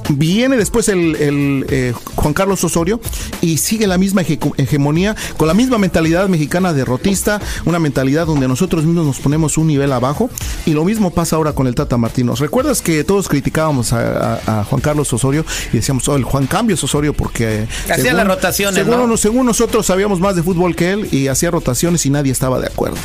viene 0.09 0.57
después 0.57 0.89
el, 0.89 1.15
el, 1.17 1.65
eh, 1.69 1.93
Juan 2.15 2.33
Carlos 2.33 2.63
Osorio 2.63 2.99
y 3.41 3.57
sigue 3.57 3.85
la 3.85 3.97
misma 3.97 4.21
hegemonía 4.21 5.15
con 5.37 5.47
la 5.47 5.53
misma 5.53 5.77
mentalidad 5.77 6.27
mexicana 6.29 6.73
derrotista, 6.73 7.39
una 7.65 7.79
mentalidad 7.79 8.25
donde 8.25 8.47
nosotros 8.47 8.85
mismos 8.85 9.05
nos 9.05 9.19
ponemos 9.19 9.57
un 9.57 9.67
nivel 9.67 9.91
abajo 9.93 10.29
y 10.65 10.71
lo 10.71 10.83
mismo 10.85 11.11
pasa 11.11 11.35
ahora 11.35 11.53
con 11.53 11.67
el 11.67 11.75
Tata 11.75 11.97
Martino. 11.97 12.33
¿Recuerdas 12.35 12.81
que 12.81 13.03
todos 13.03 13.27
criticábamos 13.29 13.93
a, 13.93 14.35
a- 14.35 14.38
a 14.45 14.63
Juan 14.63 14.81
Carlos 14.81 15.11
Osorio 15.13 15.45
y 15.71 15.77
decíamos, 15.77 16.07
oh, 16.07 16.15
el 16.15 16.23
Juan 16.23 16.47
Cambios 16.47 16.83
Osorio 16.83 17.13
porque 17.13 17.67
Hacía 17.89 18.13
las 18.13 18.27
rotaciones, 18.27 18.85
según, 18.85 19.09
¿no? 19.09 19.17
según 19.17 19.45
nosotros 19.45 19.85
sabíamos 19.85 20.19
más 20.19 20.35
de 20.35 20.43
fútbol 20.43 20.75
que 20.75 20.91
él 20.91 21.07
y 21.11 21.27
hacía 21.27 21.51
rotaciones 21.51 22.05
y 22.05 22.09
nadie 22.09 22.31
estaba 22.31 22.59
de 22.59 22.67
acuerdo. 22.67 22.97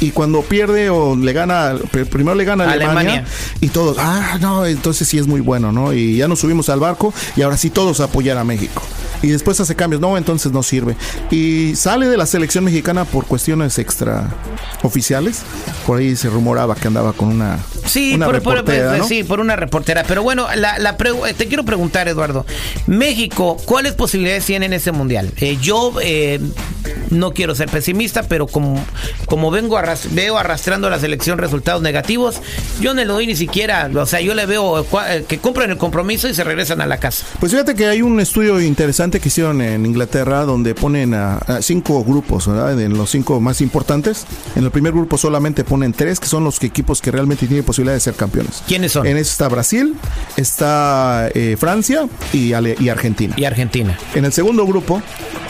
Y 0.00 0.10
cuando 0.10 0.42
pierde 0.42 0.90
o 0.90 1.16
le 1.16 1.32
gana, 1.32 1.74
pr- 1.74 2.06
primero 2.06 2.34
le 2.34 2.44
gana 2.44 2.64
a 2.64 2.72
Alemania, 2.72 3.12
Alemania. 3.12 3.24
y 3.60 3.68
todos, 3.68 3.96
ah, 4.00 4.38
no, 4.40 4.66
entonces 4.66 5.08
sí 5.08 5.18
es 5.18 5.26
muy 5.26 5.40
bueno, 5.40 5.72
¿no? 5.72 5.92
Y 5.92 6.16
ya 6.16 6.28
nos 6.28 6.40
subimos 6.40 6.68
al 6.68 6.80
barco 6.80 7.14
y 7.36 7.42
ahora 7.42 7.56
sí 7.56 7.70
todos 7.70 8.00
a 8.00 8.04
apoyar 8.04 8.36
a 8.38 8.44
México. 8.44 8.82
Y 9.22 9.28
después 9.28 9.58
hace 9.60 9.74
cambios, 9.74 10.02
no, 10.02 10.18
entonces 10.18 10.52
no 10.52 10.62
sirve. 10.62 10.96
Y 11.30 11.74
sale 11.76 12.08
de 12.08 12.16
la 12.18 12.26
selección 12.26 12.64
mexicana 12.64 13.04
por 13.06 13.24
cuestiones 13.24 13.78
extra 13.78 14.28
oficiales. 14.82 15.42
Por 15.86 15.98
ahí 15.98 16.14
se 16.16 16.28
rumoraba 16.28 16.74
que 16.74 16.88
andaba 16.88 17.12
con 17.14 17.28
una, 17.28 17.58
Sí, 17.86 18.14
una 18.14 18.26
por, 18.26 18.42
por- 18.42 18.54
reportera, 18.56 18.88
pues, 18.90 18.98
¿no? 19.00 19.08
sí, 19.08 19.24
por 19.24 19.40
una 19.40 19.56
reportera. 19.56 20.04
Pero 20.06 20.22
bueno, 20.22 20.46
la, 20.56 20.78
la 20.78 20.90
eh, 21.28 21.34
te 21.34 21.46
quiero 21.46 21.64
preguntar, 21.64 22.06
Eduardo. 22.08 22.44
México, 22.86 23.56
¿cuáles 23.64 23.92
posibilidades 23.94 24.44
tiene 24.44 24.66
en 24.66 24.74
este 24.74 24.92
mundial? 24.92 25.32
Eh, 25.38 25.56
yo 25.60 25.94
eh, 26.02 26.40
no 27.10 27.32
quiero 27.32 27.54
ser 27.54 27.68
pesimista, 27.70 28.24
pero 28.24 28.46
como, 28.46 28.84
como 29.26 29.50
vengo 29.50 29.78
arras- 29.84 30.08
veo 30.12 30.38
arrastrando 30.38 30.86
a 30.86 30.90
la 30.90 30.98
selección 30.98 31.38
resultados 31.38 31.82
negativos, 31.82 32.40
yo 32.80 32.94
no 32.94 33.00
le 33.00 33.06
doy 33.06 33.26
ni 33.26 33.36
siquiera, 33.36 33.90
o 33.94 34.06
sea, 34.06 34.20
yo 34.20 34.34
le 34.34 34.46
veo 34.46 34.84
cua- 34.90 35.04
eh, 35.08 35.24
que 35.28 35.38
compran 35.38 35.70
el 35.70 35.76
compromiso 35.78 36.28
y 36.28 36.34
se 36.34 36.42
regresan 36.44 36.80
a 36.80 36.86
la 36.86 36.98
casa. 36.98 37.24
Pues 37.40 37.52
fíjate 37.52 37.74
que 37.74 37.86
hay 37.86 38.02
un 38.02 38.20
estudio 38.20 38.60
interesante 38.60 39.20
que 39.20 39.28
hicieron 39.28 39.60
en 39.60 39.86
Inglaterra 39.86 40.44
donde 40.44 40.74
ponen 40.74 41.14
a, 41.14 41.36
a 41.36 41.62
cinco 41.62 42.02
grupos, 42.04 42.46
¿verdad? 42.46 42.80
En 42.80 42.96
los 42.96 43.10
cinco 43.10 43.40
más 43.40 43.60
importantes. 43.60 44.26
En 44.56 44.64
el 44.64 44.70
primer 44.70 44.92
grupo 44.92 45.18
solamente 45.18 45.64
ponen 45.64 45.92
tres, 45.92 46.20
que 46.20 46.26
son 46.26 46.44
los 46.44 46.62
equipos 46.62 47.00
que 47.02 47.10
realmente 47.10 47.46
tienen 47.46 47.64
posibilidad 47.64 47.94
de 47.94 48.00
ser 48.00 48.14
campeones. 48.14 48.62
¿Quiénes 48.66 48.92
son? 48.92 49.06
En 49.06 49.16
eso 49.16 49.30
está 49.32 49.48
Brasil, 49.48 49.94
está 50.36 51.28
eh, 51.34 51.56
Francia 51.58 52.06
y, 52.32 52.52
Ale- 52.52 52.76
y 52.78 52.88
Argentina. 52.88 53.34
Y 53.36 53.44
Argentina. 53.44 53.98
En 54.14 54.24
el 54.24 54.32
segundo 54.32 54.66
grupo 54.66 55.02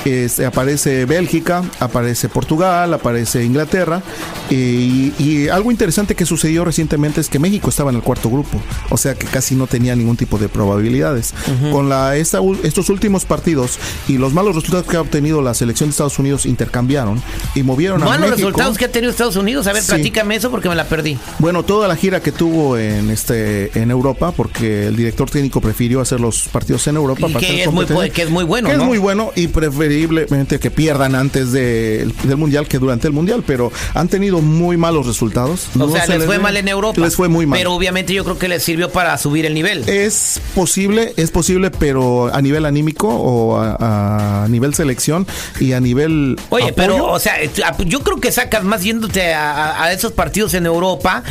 este, 0.05 0.45
aparece 0.47 1.05
Bélgica, 1.05 1.63
aparece 1.81 2.29
Portugal, 2.29 2.93
aparece 2.95 3.45
Inglaterra. 3.45 4.03
Eh, 4.51 5.13
y, 5.19 5.23
y 5.23 5.49
algo 5.49 5.71
interesante 5.71 6.15
que 6.15 6.27
sucedió 6.27 6.65
recientemente 6.65 7.21
es 7.21 7.29
que 7.29 7.39
México 7.39 7.71
estaba 7.71 7.91
en 7.91 7.97
el 7.97 8.03
cuarto 8.03 8.29
grupo. 8.31 8.61
O 8.91 8.97
sea 8.97 9.15
que 9.15 9.27
casi 9.27 9.55
no 9.55 9.67
tenía 9.67 9.97
ningún 9.97 10.17
tipo 10.17 10.39
de 10.39 10.49
probabilidades. 10.49 11.33
Con 11.73 11.89
la, 11.89 12.17
esta 12.17 12.41
estos 12.63 12.89
últimos 12.91 13.25
partidos 13.25 13.79
y 14.09 14.19
los 14.19 14.33
malos 14.33 14.55
resultados 14.55 14.87
que 14.87 14.97
ha 14.97 15.01
obtenido 15.01 15.41
la 15.43 15.55
selección 15.55 15.89
de 15.89 15.93
Estados 15.93 16.19
Unidos 16.19 16.47
intercambiaron 16.47 17.23
y 17.55 17.63
movieron 17.63 18.03
a 18.03 18.07
Malos 18.07 18.21
México. 18.31 18.37
resultados 18.49 18.79
que 18.79 18.85
ha 18.85 18.93
tenido 18.93 19.11
Estados 19.11 19.37
Unidos. 19.37 19.67
A 19.67 19.73
ver, 19.73 19.83
Sí. 19.83 19.89
platícame 19.89 20.37
eso 20.37 20.51
porque 20.51 20.69
me 20.69 20.75
la 20.75 20.85
perdí. 20.85 21.19
Bueno, 21.39 21.63
toda 21.63 21.89
la 21.89 21.97
gira 21.97 22.21
que 22.21 22.33
tuvo 22.33 22.77
en 22.79 23.11
este 23.11 23.71
en 23.79 23.91
Europa, 23.91 24.33
porque 24.33 24.87
el 24.89 24.97
director 24.97 25.31
técnico 25.31 25.61
prefirió 25.61 26.01
hacer 26.01 26.21
los 26.21 26.49
partidos 26.49 26.87
en 26.87 26.97
Europa. 26.97 27.27
Y 27.29 27.33
para 27.33 27.47
que 27.47 27.63
es 27.63 27.67
muy 27.73 27.87
competencia. 27.87 28.13
bu- 28.13 28.13
que 28.15 28.23
es 28.23 28.31
muy 28.31 28.45
bueno, 28.45 28.69
Que 28.69 28.77
¿no? 28.77 28.83
es 28.83 28.89
muy 28.89 28.99
bueno 28.99 29.31
y 29.35 29.49
preferiblemente 29.49 30.59
que 30.59 30.71
pierdan 30.71 31.15
antes 31.15 31.53
de- 31.53 32.09
del 32.25 32.37
mundial 32.37 32.67
que 32.69 32.79
durante 32.79 33.07
el 33.07 33.13
mundial, 33.13 33.43
pero 33.47 33.71
han 33.95 34.09
tenido 34.15 34.41
muy 34.41 34.77
malos 34.77 35.07
resultados. 35.07 35.67
O 35.75 35.79
No 35.79 35.91
sea, 35.91 36.07
se 36.07 36.17
les 36.19 36.27
fue 36.27 36.39
mal 36.39 36.57
en 36.57 36.69
Europa. 36.69 37.01
Les 37.01 37.17
fue 37.17 37.29
muy 37.29 37.47
mal. 37.47 37.59
Pero 37.59 37.73
obviamente 37.75 38.13
yo 38.15 38.23
creo 38.25 38.39
que 38.39 38.47
les 38.49 38.63
sirvió 38.63 38.91
para 38.91 39.19
subir 39.19 39.45
el 39.45 39.55
nivel. 39.55 39.89
es 39.89 40.41
posible, 40.55 41.13
es 41.17 41.31
posible, 41.31 41.71
pero 41.71 42.33
a 42.33 42.41
nivel 42.41 42.65
anímico 42.65 43.09
o 43.09 43.57
a, 43.59 44.45
a 44.45 44.49
nivel 44.49 44.75
selección 44.75 45.27
y 45.59 45.73
a 45.73 45.81
nivel 45.81 46.37
Oye, 46.51 46.65
apoyo, 46.71 46.75
pero, 46.77 47.07
o 47.07 47.19
sea, 47.19 47.43
eh, 47.43 47.51
yo 47.87 48.01
creo 48.03 48.21
que 48.21 48.31
sacas 48.31 48.63
más 48.65 48.83
yéndote 48.85 49.35
a, 49.35 49.53
a- 49.53 49.85
a 49.85 49.93
esos 49.93 50.13
partidos 50.13 50.55
en 50.55 50.67
Europa, 50.67 51.23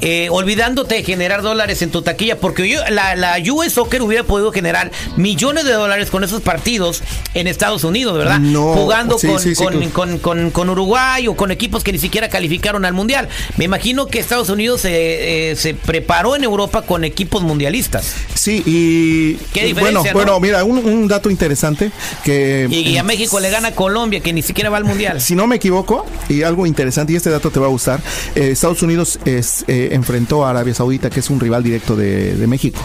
eh, 0.00 0.28
olvidándote 0.30 0.96
de 0.96 1.02
generar 1.04 1.42
dólares 1.42 1.80
en 1.82 1.90
tu 1.90 2.02
taquilla, 2.02 2.38
porque 2.40 2.68
yo, 2.68 2.80
la, 2.90 3.14
la 3.14 3.36
US 3.52 3.72
Soccer 3.72 4.02
hubiera 4.02 4.24
podido 4.24 4.50
generar 4.52 4.90
millones 5.16 5.64
de 5.64 5.72
dólares 5.72 6.10
con 6.10 6.24
esos 6.24 6.40
partidos 6.42 7.02
en 7.34 7.46
Estados 7.46 7.84
Unidos, 7.84 8.16
¿verdad? 8.18 8.40
No, 8.40 8.74
Jugando 8.74 9.18
sí, 9.18 9.28
con, 9.28 9.38
sí, 9.40 9.54
sí, 9.54 9.62
con, 9.64 9.72
claro. 9.74 9.90
con- 9.92 10.18
con- 10.18 10.50
con 10.50 10.70
Uruguay 10.70 11.28
o 11.28 11.36
con 11.36 11.50
equipos 11.50 11.84
que 11.84 11.92
ni 11.92 11.98
siquiera 11.98 12.23
calificaron 12.28 12.84
al 12.84 12.92
Mundial. 12.92 13.28
Me 13.56 13.64
imagino 13.64 14.06
que 14.06 14.18
Estados 14.18 14.48
Unidos 14.48 14.82
se, 14.82 15.50
eh, 15.50 15.56
se 15.56 15.74
preparó 15.74 16.36
en 16.36 16.44
Europa 16.44 16.82
con 16.82 17.04
equipos 17.04 17.42
mundialistas. 17.42 18.14
Sí, 18.34 18.62
y 18.66 19.34
Qué 19.52 19.60
bueno, 19.60 19.68
diferencia, 19.68 20.12
¿no? 20.12 20.18
bueno, 20.18 20.40
mira, 20.40 20.64
un, 20.64 20.78
un 20.78 21.08
dato 21.08 21.30
interesante 21.30 21.90
que 22.24 22.66
Y, 22.70 22.90
y 22.90 22.98
a 22.98 23.02
México 23.02 23.40
le 23.40 23.50
gana 23.50 23.72
Colombia, 23.72 24.20
que 24.20 24.32
ni 24.32 24.42
siquiera 24.42 24.70
va 24.70 24.76
al 24.78 24.84
Mundial. 24.84 25.20
Si 25.24 25.34
no 25.34 25.46
me 25.46 25.56
equivoco, 25.56 26.04
y 26.28 26.42
algo 26.42 26.66
interesante, 26.66 27.12
y 27.12 27.16
este 27.16 27.30
dato 27.30 27.50
te 27.50 27.58
va 27.58 27.66
a 27.66 27.70
gustar, 27.70 28.00
eh, 28.34 28.50
Estados 28.50 28.82
Unidos 28.82 29.18
es, 29.24 29.64
eh, 29.68 29.88
enfrentó 29.92 30.44
a 30.44 30.50
Arabia 30.50 30.74
Saudita, 30.74 31.08
que 31.10 31.20
es 31.20 31.30
un 31.30 31.40
rival 31.40 31.62
directo 31.62 31.96
de, 31.96 32.36
de 32.36 32.46
México, 32.46 32.80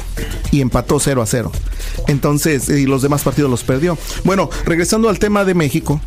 y 0.51 0.61
empató 0.61 0.99
0 0.99 1.21
a 1.21 1.25
0. 1.25 1.51
Entonces, 2.07 2.69
y 2.69 2.85
los 2.85 3.01
demás 3.01 3.23
partidos 3.23 3.51
los 3.51 3.63
perdió. 3.63 3.97
Bueno, 4.23 4.49
regresando 4.65 5.09
al 5.09 5.19
tema 5.19 5.45
de 5.45 5.53
México, 5.53 6.01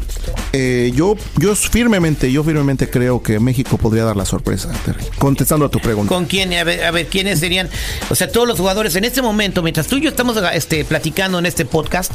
eh, 0.53 0.93
yo, 0.95 1.17
yo 1.39 1.55
firmemente, 1.55 2.31
yo 2.33 2.43
firmemente 2.45 2.91
creo 2.91 3.22
que 3.23 3.39
México 3.41 3.79
podría 3.79 4.05
dar 4.05 4.17
la 4.17 4.25
sorpresa, 4.25 4.71
Terry. 4.85 5.03
contestando 5.19 5.67
a 5.67 5.69
tu 5.71 5.79
pregunta. 5.81 6.09
¿Con 6.15 6.27
quién? 6.27 6.53
A 6.55 6.65
ver, 6.65 6.85
a 6.85 6.91
ver, 6.91 7.07
¿quiénes 7.07 7.41
serían? 7.41 7.69
O 8.11 8.15
sea, 8.15 8.31
todos 8.31 8.47
los 8.47 8.59
jugadores 8.59 8.97
en 8.97 9.05
este 9.05 9.23
momento, 9.23 9.63
mientras 9.63 9.87
tú 9.87 9.97
y 9.97 10.03
yo 10.03 10.11
estamos 10.11 10.37
este, 10.53 10.85
platicando 10.85 11.39
en 11.39 11.47
este 11.47 11.65
podcast, 11.65 12.13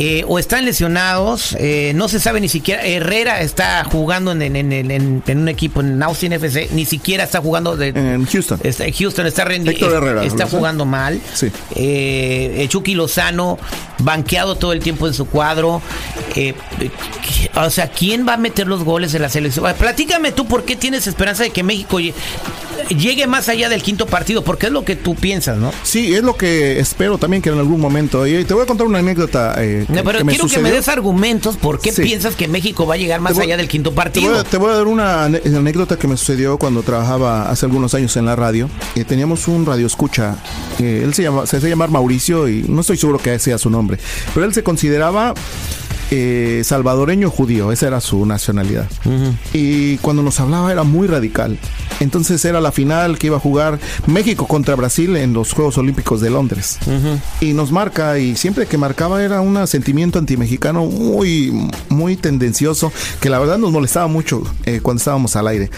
eh, 0.00 0.24
o 0.28 0.38
están 0.38 0.64
lesionados, 0.64 1.56
eh, 1.58 1.90
no 1.96 2.06
se 2.08 2.20
sabe 2.20 2.40
ni 2.40 2.48
siquiera. 2.48 2.84
Herrera 2.86 3.40
está 3.40 3.82
jugando 3.82 4.30
en, 4.30 4.42
en- 4.42 4.54
en- 4.54 4.72
en- 4.92 5.22
en 5.26 5.38
un 5.38 5.48
equipo 5.48 5.80
en 5.80 6.00
Austin 6.00 6.32
FC, 6.34 6.68
ni 6.72 6.84
siquiera 6.84 7.24
está 7.24 7.40
jugando 7.40 7.76
de. 7.76 7.88
En 7.88 8.24
Houston. 8.26 8.60
Está, 8.62 8.84
Houston 8.96 9.26
está 9.26 9.44
rendi- 9.44 9.70
Héctor 9.70 9.94
Herrera, 9.94 10.24
está 10.24 10.46
jugando 10.46 10.84
mal. 10.84 11.20
Sí. 11.34 11.50
Eh, 11.74 12.64
Chucky 12.68 12.94
Lozano, 12.94 13.58
banqueado 13.98 14.54
todo 14.54 14.72
el 14.72 14.78
tiempo 14.78 15.08
en 15.08 15.14
su 15.14 15.26
cuadro. 15.26 15.82
O 17.56 17.70
sea, 17.70 17.88
¿quién 17.90 18.26
va 18.26 18.34
a 18.34 18.36
meter 18.36 18.66
los 18.68 18.84
goles 18.84 19.10
de 19.12 19.18
la 19.18 19.28
selección? 19.28 19.66
Ah, 19.66 19.74
Tú 20.32 20.46
por 20.46 20.64
qué 20.64 20.76
tienes 20.76 21.06
esperanza 21.06 21.42
de 21.42 21.50
que 21.50 21.62
México 21.62 21.98
lle- 21.98 22.14
llegue 22.96 23.26
más 23.26 23.48
allá 23.48 23.68
del 23.68 23.82
quinto 23.82 24.06
partido, 24.06 24.42
porque 24.42 24.66
es 24.66 24.72
lo 24.72 24.84
que 24.84 24.96
tú 24.96 25.14
piensas, 25.14 25.58
¿no? 25.58 25.72
Sí, 25.82 26.14
es 26.14 26.22
lo 26.22 26.36
que 26.36 26.78
espero 26.80 27.18
también 27.18 27.42
que 27.42 27.50
en 27.50 27.58
algún 27.58 27.80
momento. 27.80 28.26
Y 28.26 28.44
te 28.44 28.54
voy 28.54 28.62
a 28.62 28.66
contar 28.66 28.86
una 28.86 28.98
anécdota. 29.00 29.54
eh, 29.58 29.84
No, 29.88 30.02
pero 30.04 30.18
que 30.18 30.24
me 30.24 30.32
quiero 30.32 30.48
que 30.48 30.58
me 30.60 30.70
des 30.70 30.88
argumentos 30.88 31.56
por 31.56 31.80
qué 31.80 31.92
Sí. 31.92 32.02
piensas 32.02 32.34
que 32.36 32.48
México 32.48 32.86
va 32.86 32.94
a 32.94 32.96
llegar 32.96 33.20
más 33.20 33.34
voy- 33.34 33.44
allá 33.44 33.56
del 33.56 33.68
quinto 33.68 33.90
Te 33.90 33.96
partido. 33.96 34.30
voy, 34.30 34.38
a, 34.38 34.44
te 34.44 34.56
voy 34.56 34.70
a 34.70 34.74
dar 34.74 34.86
una 34.86 35.24
anécdota 35.24 35.96
que 35.98 36.06
me 36.08 36.16
sucedió 36.16 36.56
cuando 36.58 36.82
trabajaba 36.82 37.50
hace 37.50 37.66
algunos 37.66 37.94
años 37.94 38.16
en 38.16 38.24
la 38.26 38.36
radio. 38.36 38.68
Eh, 38.94 39.04
teníamos 39.04 39.48
un 39.48 39.66
radio 39.66 39.86
escucha. 39.86 40.36
eh, 40.78 41.02
él 41.04 41.12
se 41.14 41.22
llama, 41.24 41.46
se 41.46 41.56
hacía 41.56 41.68
llamar 41.70 41.90
Mauricio 41.90 42.48
y 42.48 42.62
no 42.68 42.80
estoy 42.82 42.96
seguro 42.96 43.18
que 43.18 43.38
sea 43.38 43.58
su 43.58 43.68
nombre. 43.70 43.98
Pero 44.32 44.46
él 44.46 44.54
se 44.54 44.62
consideraba 44.62 45.34
eh, 46.10 46.62
salvadoreño 46.64 47.30
judío, 47.30 47.72
esa 47.72 47.86
era 47.86 48.00
su 48.00 48.24
nacionalidad. 48.26 48.88
Y 49.52 49.98
cuando 49.98 50.22
nos 50.22 50.40
hablaba 50.40 50.72
era 50.72 50.82
muy 50.82 51.06
radical. 51.06 51.58
Entonces 52.00 52.44
era 52.44 52.60
la 52.60 52.72
final 52.72 53.18
que 53.18 53.26
iba 53.28 53.36
a 53.36 53.40
jugar 53.40 53.78
México 54.06 54.46
contra 54.46 54.74
Brasil 54.74 55.16
en 55.16 55.32
los 55.32 55.52
Juegos 55.52 55.78
Olímpicos 55.78 56.20
de 56.20 56.30
Londres. 56.30 56.78
Y 57.40 57.52
nos 57.52 57.72
marca, 57.72 58.18
y 58.18 58.36
siempre 58.36 58.66
que 58.66 58.78
marcaba 58.78 59.22
era 59.22 59.40
un 59.40 59.66
sentimiento 59.66 60.18
antimexicano 60.18 60.84
muy, 60.86 61.52
muy 61.88 62.16
tendencioso, 62.16 62.92
que 63.20 63.30
la 63.30 63.38
verdad 63.38 63.58
nos 63.58 63.72
molestaba 63.72 64.06
mucho 64.06 64.42
eh, 64.64 64.80
cuando 64.82 64.98
estábamos 64.98 65.36
al 65.36 65.48
aire. 65.48 65.70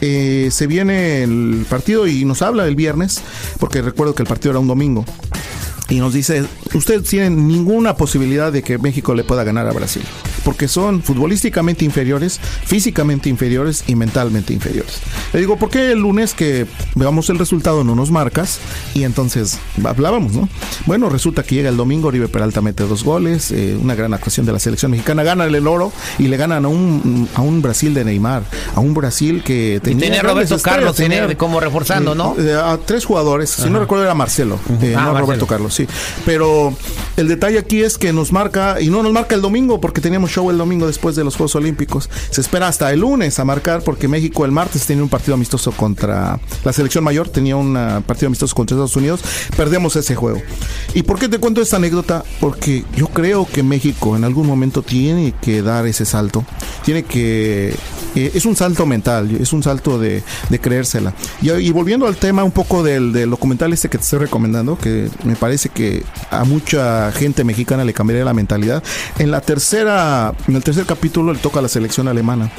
Eh, 0.00 0.48
se 0.50 0.66
viene 0.66 1.22
el 1.22 1.66
partido 1.68 2.06
y 2.06 2.24
nos 2.24 2.42
habla 2.42 2.66
el 2.66 2.76
viernes, 2.76 3.22
porque 3.58 3.82
recuerdo 3.82 4.14
que 4.14 4.22
el 4.22 4.28
partido 4.28 4.50
era 4.50 4.60
un 4.60 4.68
domingo 4.68 5.04
y 5.88 6.00
nos 6.00 6.12
dice, 6.12 6.44
ustedes 6.74 7.04
tienen 7.04 7.48
ninguna 7.48 7.96
posibilidad 7.96 8.52
de 8.52 8.62
que 8.62 8.78
México 8.78 9.14
le 9.14 9.24
pueda 9.24 9.44
ganar 9.44 9.66
a 9.68 9.72
Brasil, 9.72 10.02
porque 10.48 10.66
son 10.66 11.02
futbolísticamente 11.02 11.84
inferiores, 11.84 12.40
físicamente 12.64 13.28
inferiores 13.28 13.84
y 13.86 13.94
mentalmente 13.96 14.54
inferiores. 14.54 14.94
Le 15.34 15.40
digo, 15.40 15.58
¿por 15.58 15.68
qué 15.68 15.92
el 15.92 15.98
lunes 15.98 16.32
que 16.32 16.66
veamos 16.94 17.28
el 17.28 17.38
resultado 17.38 17.84
no 17.84 17.94
nos 17.94 18.10
marcas? 18.10 18.58
Y 18.94 19.04
entonces 19.04 19.58
hablábamos, 19.84 20.32
¿no? 20.32 20.48
Bueno, 20.86 21.10
resulta 21.10 21.42
que 21.42 21.54
llega 21.54 21.68
el 21.68 21.76
domingo, 21.76 22.08
Oribe 22.08 22.28
Peralta 22.28 22.62
mete 22.62 22.84
dos 22.84 23.04
goles, 23.04 23.50
eh, 23.50 23.76
una 23.78 23.94
gran 23.94 24.14
actuación 24.14 24.46
de 24.46 24.52
la 24.54 24.58
selección 24.58 24.90
mexicana, 24.92 25.22
gana 25.22 25.44
el 25.44 25.66
oro 25.66 25.92
y 26.18 26.28
le 26.28 26.38
ganan 26.38 26.64
a 26.64 26.68
un, 26.68 27.28
a 27.34 27.42
un 27.42 27.60
Brasil 27.60 27.92
de 27.92 28.06
Neymar, 28.06 28.42
a 28.74 28.80
un 28.80 28.94
Brasil 28.94 29.42
que 29.44 29.74
y 29.76 29.80
tenía... 29.80 30.00
tenía 30.06 30.22
grandes 30.22 30.48
Roberto 30.48 30.54
estrellas, 30.56 30.76
Carlos 30.78 30.96
tenía- 30.96 31.20
tenía 31.24 31.36
como 31.36 31.60
reforzando, 31.60 32.14
¿no? 32.14 32.36
eh, 32.38 32.54
a 32.54 32.78
tres 32.78 33.04
jugadores, 33.04 33.50
si 33.50 33.68
no 33.68 33.80
recuerdo 33.80 34.04
era 34.04 34.14
Marcelo, 34.14 34.58
eh, 34.80 34.94
Ah, 34.96 35.00
no 35.00 35.12
Marcelo. 35.12 35.20
Roberto 35.20 35.46
Carlos, 35.46 35.74
sí. 35.74 35.86
Pero 36.24 36.72
el 37.18 37.28
detalle 37.28 37.58
aquí 37.58 37.82
es 37.82 37.98
que 37.98 38.14
nos 38.14 38.32
marca, 38.32 38.80
y 38.80 38.88
no 38.88 39.02
nos 39.02 39.12
marca 39.12 39.34
el 39.34 39.42
domingo, 39.42 39.78
porque 39.78 40.00
teníamos 40.00 40.30
show 40.38 40.50
el 40.50 40.58
domingo 40.58 40.86
después 40.86 41.16
de 41.16 41.24
los 41.24 41.36
Juegos 41.36 41.56
Olímpicos. 41.56 42.08
Se 42.30 42.40
espera 42.40 42.68
hasta 42.68 42.92
el 42.92 43.00
lunes 43.00 43.38
a 43.38 43.44
marcar, 43.44 43.82
porque 43.82 44.08
México 44.08 44.44
el 44.44 44.52
martes 44.52 44.86
tenía 44.86 45.02
un 45.02 45.08
partido 45.08 45.34
amistoso 45.34 45.72
contra 45.72 46.38
la 46.64 46.72
selección 46.72 47.02
mayor, 47.02 47.28
tenía 47.28 47.56
un 47.56 47.76
ah, 47.76 48.02
partido 48.06 48.28
amistoso 48.28 48.54
contra 48.54 48.76
Estados 48.76 48.96
Unidos. 48.96 49.20
Perdemos 49.56 49.96
ese 49.96 50.14
juego. 50.14 50.40
¿Y 50.94 51.02
por 51.02 51.18
qué 51.18 51.28
te 51.28 51.38
cuento 51.38 51.60
esta 51.60 51.76
anécdota? 51.76 52.24
Porque 52.40 52.84
yo 52.96 53.08
creo 53.08 53.46
que 53.46 53.62
México 53.62 54.16
en 54.16 54.24
algún 54.24 54.46
momento 54.46 54.82
tiene 54.82 55.34
que 55.40 55.62
dar 55.62 55.86
ese 55.86 56.04
salto. 56.04 56.44
Tiene 56.84 57.02
que 57.02 57.74
eh, 58.14 58.32
es 58.34 58.46
un 58.46 58.56
salto 58.56 58.86
mental, 58.86 59.30
es 59.40 59.52
un 59.52 59.62
salto 59.62 59.98
de, 59.98 60.22
creérsela. 60.60 61.14
Y, 61.42 61.50
y 61.50 61.70
volviendo 61.70 62.06
al 62.06 62.16
tema 62.16 62.42
un 62.44 62.52
poco 62.52 62.82
del, 62.82 63.12
del 63.12 63.30
documental 63.30 63.72
este 63.72 63.88
que 63.88 63.98
te 63.98 64.04
estoy 64.04 64.20
recomendando, 64.20 64.78
que 64.78 65.08
me 65.24 65.36
parece 65.36 65.68
que 65.68 66.02
a 66.30 66.44
mucha 66.44 67.12
gente 67.12 67.44
mexicana 67.44 67.84
le 67.84 67.92
cambiaría 67.92 68.24
la 68.24 68.34
mentalidad. 68.34 68.82
En 69.18 69.30
la 69.30 69.40
tercera, 69.40 70.17
en 70.46 70.56
el 70.56 70.62
tercer 70.62 70.86
capítulo 70.86 71.32
le 71.32 71.38
toca 71.38 71.60
la 71.60 71.68
selección 71.68 72.08
alemana. 72.08 72.50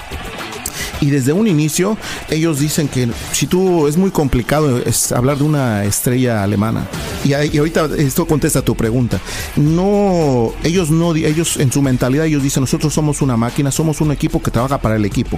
Y 1.01 1.09
desde 1.09 1.33
un 1.33 1.47
inicio, 1.47 1.97
ellos 2.29 2.59
dicen 2.59 2.87
que 2.87 3.09
si 3.31 3.47
tú 3.47 3.87
es 3.87 3.97
muy 3.97 4.11
complicado 4.11 4.81
hablar 5.15 5.37
de 5.37 5.43
una 5.43 5.83
estrella 5.85 6.43
alemana. 6.43 6.87
Y, 7.23 7.33
ahorita 7.33 7.89
esto 7.97 8.25
contesta 8.25 8.61
tu 8.61 8.75
pregunta. 8.75 9.19
No, 9.55 10.53
ellos 10.63 10.89
no, 10.89 11.15
ellos 11.15 11.57
en 11.57 11.71
su 11.71 11.81
mentalidad, 11.81 12.25
ellos 12.25 12.43
dicen, 12.43 12.61
nosotros 12.61 12.93
somos 12.93 13.21
una 13.21 13.37
máquina, 13.37 13.71
somos 13.71 14.01
un 14.01 14.11
equipo 14.11 14.41
que 14.41 14.51
trabaja 14.51 14.79
para 14.79 14.95
el 14.95 15.05
equipo. 15.05 15.37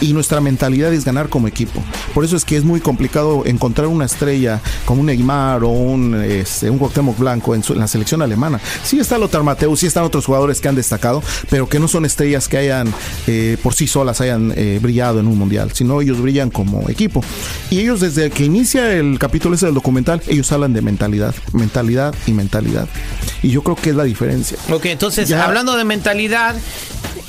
Y 0.00 0.12
nuestra 0.12 0.40
mentalidad 0.40 0.92
es 0.92 1.04
ganar 1.04 1.28
como 1.28 1.48
equipo. 1.48 1.82
Por 2.14 2.24
eso 2.24 2.36
es 2.36 2.44
que 2.44 2.56
es 2.56 2.64
muy 2.64 2.80
complicado 2.80 3.44
encontrar 3.46 3.88
una 3.88 4.04
estrella 4.06 4.60
como 4.84 5.00
un 5.00 5.06
Neymar 5.06 5.64
o 5.64 5.68
un, 5.68 6.14
este, 6.14 6.70
un 6.70 6.78
Cuauhtémoc 6.78 7.18
Blanco 7.18 7.54
en, 7.54 7.62
la 7.76 7.88
selección 7.88 8.22
alemana. 8.22 8.60
Sí 8.84 8.98
está 8.98 9.18
Lothar 9.18 9.42
Matthäus, 9.42 9.80
sí 9.80 9.86
están 9.86 10.04
otros 10.04 10.26
jugadores 10.26 10.60
que 10.60 10.68
han 10.68 10.74
destacado, 10.74 11.22
pero 11.50 11.68
que 11.68 11.78
no 11.78 11.88
son 11.88 12.04
estrellas 12.04 12.48
que 12.48 12.58
hayan 12.58 12.92
eh, 13.26 13.56
por 13.62 13.74
sí 13.74 13.86
solas 13.86 14.20
hayan 14.20 14.52
eh, 14.56 14.77
brillado 14.78 15.20
en 15.20 15.26
un 15.26 15.36
mundial, 15.38 15.70
sino 15.72 16.00
ellos 16.00 16.20
brillan 16.20 16.50
como 16.50 16.88
equipo. 16.88 17.22
Y 17.70 17.80
ellos 17.80 18.00
desde 18.00 18.30
que 18.30 18.44
inicia 18.44 18.92
el 18.92 19.18
capítulo 19.18 19.54
ese 19.54 19.66
del 19.66 19.74
documental, 19.74 20.22
ellos 20.28 20.50
hablan 20.52 20.72
de 20.72 20.82
mentalidad, 20.82 21.34
mentalidad 21.52 22.14
y 22.26 22.32
mentalidad. 22.32 22.88
Y 23.42 23.50
yo 23.50 23.62
creo 23.62 23.76
que 23.76 23.90
es 23.90 23.96
la 23.96 24.04
diferencia. 24.04 24.56
Ok, 24.70 24.86
entonces, 24.86 25.28
Ya. 25.28 25.44
hablando 25.44 25.76
de 25.76 25.84
mentalidad, 25.84 26.56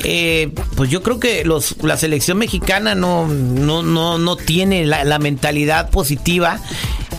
eh, 0.04 0.50
pues 0.76 0.90
yo 0.90 1.04
creo 1.04 1.20
que 1.20 1.44
los, 1.46 1.76
la 1.84 1.98
selección 1.98 2.38
mexicana 2.38 2.96
no, 2.96 3.28
no, 3.28 3.84
no, 3.84 4.18
no 4.18 4.36
tiene 4.38 4.86
la, 4.86 5.04
la 5.04 5.20
mentalidad 5.20 5.90
positiva. 5.90 6.60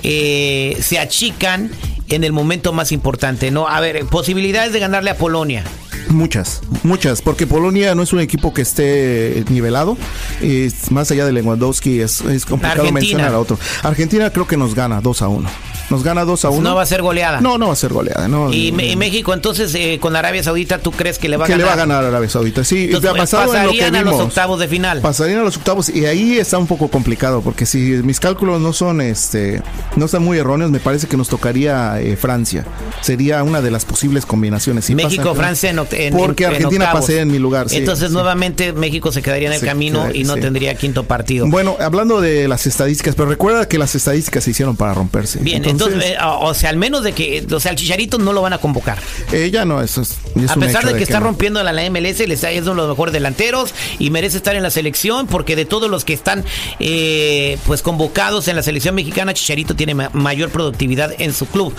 eh, 0.02 0.78
se 0.80 0.98
achican 0.98 1.70
en 2.08 2.24
el 2.24 2.32
momento 2.32 2.72
más 2.72 2.90
importante, 2.90 3.50
¿no? 3.50 3.68
A 3.68 3.80
ver, 3.80 4.04
posibilidades 4.06 4.72
de 4.72 4.80
ganarle 4.80 5.10
a 5.10 5.16
Polonia. 5.18 5.62
Muchas, 6.10 6.60
muchas, 6.82 7.22
porque 7.22 7.46
Polonia 7.46 7.94
no 7.94 8.02
es 8.02 8.12
un 8.12 8.20
equipo 8.20 8.52
que 8.52 8.62
esté 8.62 9.44
nivelado. 9.48 9.96
Es, 10.42 10.90
más 10.90 11.10
allá 11.10 11.24
de 11.24 11.32
Lewandowski, 11.32 12.00
es, 12.00 12.20
es 12.22 12.44
complicado 12.44 12.82
Argentina. 12.82 12.92
mencionar 13.00 13.34
a 13.34 13.38
otro. 13.38 13.58
Argentina 13.82 14.30
creo 14.30 14.46
que 14.46 14.56
nos 14.56 14.74
gana 14.74 15.00
2 15.00 15.22
a 15.22 15.28
1. 15.28 15.48
Nos 15.90 16.04
gana 16.04 16.24
2 16.24 16.44
a 16.44 16.50
1. 16.50 16.62
No 16.62 16.74
va 16.76 16.82
a 16.82 16.86
ser 16.86 17.02
goleada. 17.02 17.40
No, 17.40 17.58
no 17.58 17.68
va 17.68 17.72
a 17.72 17.76
ser 17.76 17.92
goleada. 17.92 18.28
No, 18.28 18.52
Y, 18.52 18.70
México, 18.72 19.34
entonces, 19.34 19.74
eh, 19.74 19.98
con 20.00 20.14
Arabia 20.14 20.42
Saudita, 20.42 20.78
¿tú 20.78 20.92
crees 20.92 21.18
que 21.18 21.28
le 21.28 21.36
va 21.36 21.44
a 21.44 21.46
que 21.46 21.52
ganar? 21.52 21.64
le 21.64 21.68
va 21.68 21.72
a 21.72 21.76
ganar 21.76 22.04
a 22.04 22.08
Arabia 22.08 22.28
Saudita. 22.28 22.62
Sí, 22.64 22.84
Entonces, 22.84 23.12
basado 23.12 23.54
en 23.54 23.66
lo 23.66 23.72
que 23.72 23.78
pasarían 23.78 23.96
a 23.96 24.02
los 24.02 24.12
vimos. 24.14 24.26
octavos 24.28 24.60
de 24.60 24.68
final. 24.68 25.00
Pasarían 25.00 25.40
a 25.40 25.42
los 25.42 25.56
octavos 25.56 25.88
y 25.88 26.06
ahí 26.06 26.38
está 26.38 26.58
un 26.58 26.66
poco 26.66 26.88
complicado 26.88 27.40
porque 27.40 27.66
si 27.66 27.78
mis 28.04 28.20
cálculos 28.20 28.60
no 28.60 28.72
son 28.72 29.00
este 29.00 29.62
no 29.96 30.04
están 30.06 30.22
muy 30.24 30.38
erróneos, 30.38 30.70
me 30.70 30.78
parece 30.80 31.06
que 31.08 31.16
nos 31.16 31.28
tocaría 31.28 32.00
eh, 32.00 32.16
Francia. 32.16 32.64
Sería 33.00 33.42
una 33.42 33.60
de 33.60 33.70
las 33.72 33.84
posibles 33.84 34.26
combinaciones. 34.26 34.84
Si 34.84 34.94
México, 34.94 35.30
pasa- 35.30 35.34
Francia 35.34 35.70
en, 35.70 35.78
en- 36.06 36.16
Porque 36.16 36.44
en- 36.44 36.50
en 36.50 36.56
Argentina 36.56 36.84
octavos. 36.86 37.00
pasaría 37.02 37.22
en 37.22 37.30
mi 37.30 37.38
lugar. 37.38 37.68
sí, 37.68 37.76
Entonces, 37.76 38.08
sí. 38.08 38.12
nuevamente, 38.14 38.72
México 38.72 39.12
se 39.12 39.22
quedaría 39.22 39.48
en 39.48 39.54
el 39.54 39.60
Se 39.60 39.66
camino 39.66 40.08
y 40.12 40.24
no 40.24 40.34
sí. 40.34 40.40
tendría 40.40 40.74
quinto 40.74 41.04
partido. 41.04 41.46
Bueno, 41.48 41.76
hablando 41.80 42.20
de 42.20 42.48
las 42.48 42.66
estadísticas, 42.66 43.14
pero 43.14 43.28
recuerda 43.28 43.66
que 43.68 43.78
las 43.78 43.94
estadísticas 43.94 44.44
se 44.44 44.50
hicieron 44.50 44.76
para 44.76 44.94
romperse. 44.94 45.38
Bien, 45.40 45.64
entonces, 45.64 46.02
eh, 46.04 46.16
o 46.22 46.50
o 46.50 46.54
sea, 46.54 46.70
al 46.70 46.76
menos 46.76 47.04
de 47.04 47.12
que, 47.12 47.46
o 47.52 47.60
sea, 47.60 47.70
el 47.72 47.76
Chicharito 47.76 48.18
no 48.18 48.32
lo 48.32 48.42
van 48.42 48.52
a 48.52 48.58
convocar. 48.58 48.98
eh, 49.32 49.50
ya 49.52 49.64
no, 49.64 49.80
eso 49.82 50.02
es, 50.02 50.16
es 50.36 50.50
a 50.50 50.56
pesar 50.56 50.84
de 50.86 50.94
que 50.94 51.02
está 51.02 51.20
no. 51.20 51.26
rompiendo 51.26 51.62
la, 51.62 51.72
la 51.72 51.82
MLS, 51.90 52.26
le 52.26 52.34
está, 52.34 52.50
es 52.50 52.62
uno 52.62 52.82
de 52.82 52.88
los 52.88 52.88
mejores 52.88 53.12
delanteros 53.12 53.72
y 53.98 54.10
merece 54.10 54.36
estar 54.36 54.56
en 54.56 54.62
la 54.62 54.70
selección 54.70 55.26
porque 55.26 55.54
de 55.56 55.64
todos 55.64 55.90
los 55.90 56.04
que 56.04 56.12
están 56.12 56.44
eh, 56.80 57.58
pues 57.66 57.82
convocados 57.82 58.48
en 58.48 58.56
la 58.56 58.62
selección 58.62 58.94
mexicana, 58.94 59.32
Chicharito 59.34 59.76
tiene 59.76 59.94
ma- 59.94 60.10
mayor 60.12 60.50
productividad 60.50 61.12
en 61.18 61.32
su 61.32 61.46
club. 61.46 61.74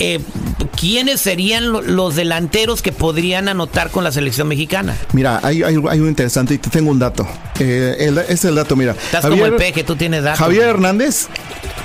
Eh, 0.00 0.20
¿Quiénes 0.78 1.20
serían 1.20 1.70
lo- 1.72 1.82
los 1.82 2.16
delanteros 2.16 2.82
que 2.82 2.92
podrían 2.92 3.48
anotar 3.48 3.90
con 3.90 4.02
la 4.04 4.10
selección 4.12 4.48
mexicana? 4.48 4.96
Mira, 5.12 5.40
hay, 5.42 5.62
hay, 5.62 5.76
hay 5.88 6.00
un 6.00 6.08
interesante 6.08 6.54
y 6.54 6.58
te 6.58 6.68
tengo 6.70 6.90
un 6.90 6.98
dato. 6.98 7.26
Eh, 7.60 7.96
el- 8.00 8.18
este 8.18 8.32
es 8.34 8.44
el 8.46 8.54
dato, 8.56 8.74
mira. 8.76 8.92
Estás 8.92 9.24
como 9.26 9.46
el 9.46 9.54
peje, 9.56 9.84
tú 9.84 9.94
tienes 9.96 10.24
datos. 10.24 10.40
Javier 10.40 10.64
Hernández 10.68 11.28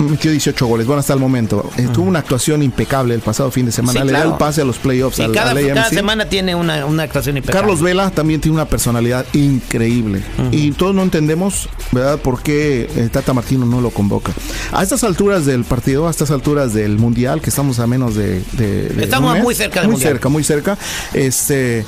metió 0.00 0.30
18 0.30 0.66
goles, 0.66 0.86
bueno, 0.86 1.00
hasta 1.00 1.12
el 1.14 1.20
momento. 1.20 1.70
Eh, 1.76 1.88
Tuvo 1.92 2.06
una 2.06 2.18
actuación 2.18 2.62
impecable 2.62 3.14
el 3.14 3.20
pasado 3.20 3.50
fin 3.50 3.66
de 3.66 3.72
semana. 3.72 4.00
Sí, 4.00 4.06
Le 4.06 4.10
claro. 4.12 4.28
da 4.30 4.32
el 4.34 4.38
pase 4.38 4.60
a 4.62 4.64
los 4.64 4.78
playoffs 4.78 5.18
Y 5.18 5.22
al, 5.22 5.32
cada, 5.32 5.50
al 5.52 5.66
cada 5.68 5.84
AMC. 5.84 5.94
semana 5.94 6.28
tiene 6.28 6.54
una, 6.54 6.84
una 6.86 7.04
actuación 7.04 7.36
impecable. 7.36 7.60
Carlos 7.60 7.80
Vela 7.82 8.10
también 8.10 8.40
tiene 8.40 8.56
una 8.56 8.64
personalidad 8.66 9.24
increíble. 9.32 10.22
Y 10.50 10.72
todos 10.72 10.94
no 10.94 11.02
entendemos, 11.02 11.68
¿verdad?, 11.92 12.18
por 12.18 12.42
qué 12.42 13.08
Tata 13.12 13.32
Martino 13.34 13.66
no 13.66 13.80
lo 13.80 13.90
convoca. 13.90 14.32
A 14.72 14.82
estas 14.82 15.04
alturas 15.04 15.46
del 15.46 15.64
partido, 15.64 16.08
a 16.08 16.10
estas 16.10 16.30
alturas 16.30 16.72
del 16.74 16.98
Mundial, 16.98 17.40
que 17.40 17.50
estamos 17.50 17.78
a 17.78 17.86
menos 17.90 18.14
de... 18.14 18.40
de- 18.52 18.88
de 18.88 19.04
Estamos 19.04 19.34
mes, 19.34 19.42
muy 19.42 19.54
cerca 19.54 19.82
Muy 19.82 19.92
Mundial. 19.92 20.12
cerca, 20.12 20.28
muy 20.30 20.44
cerca. 20.44 20.78
Este, 21.12 21.84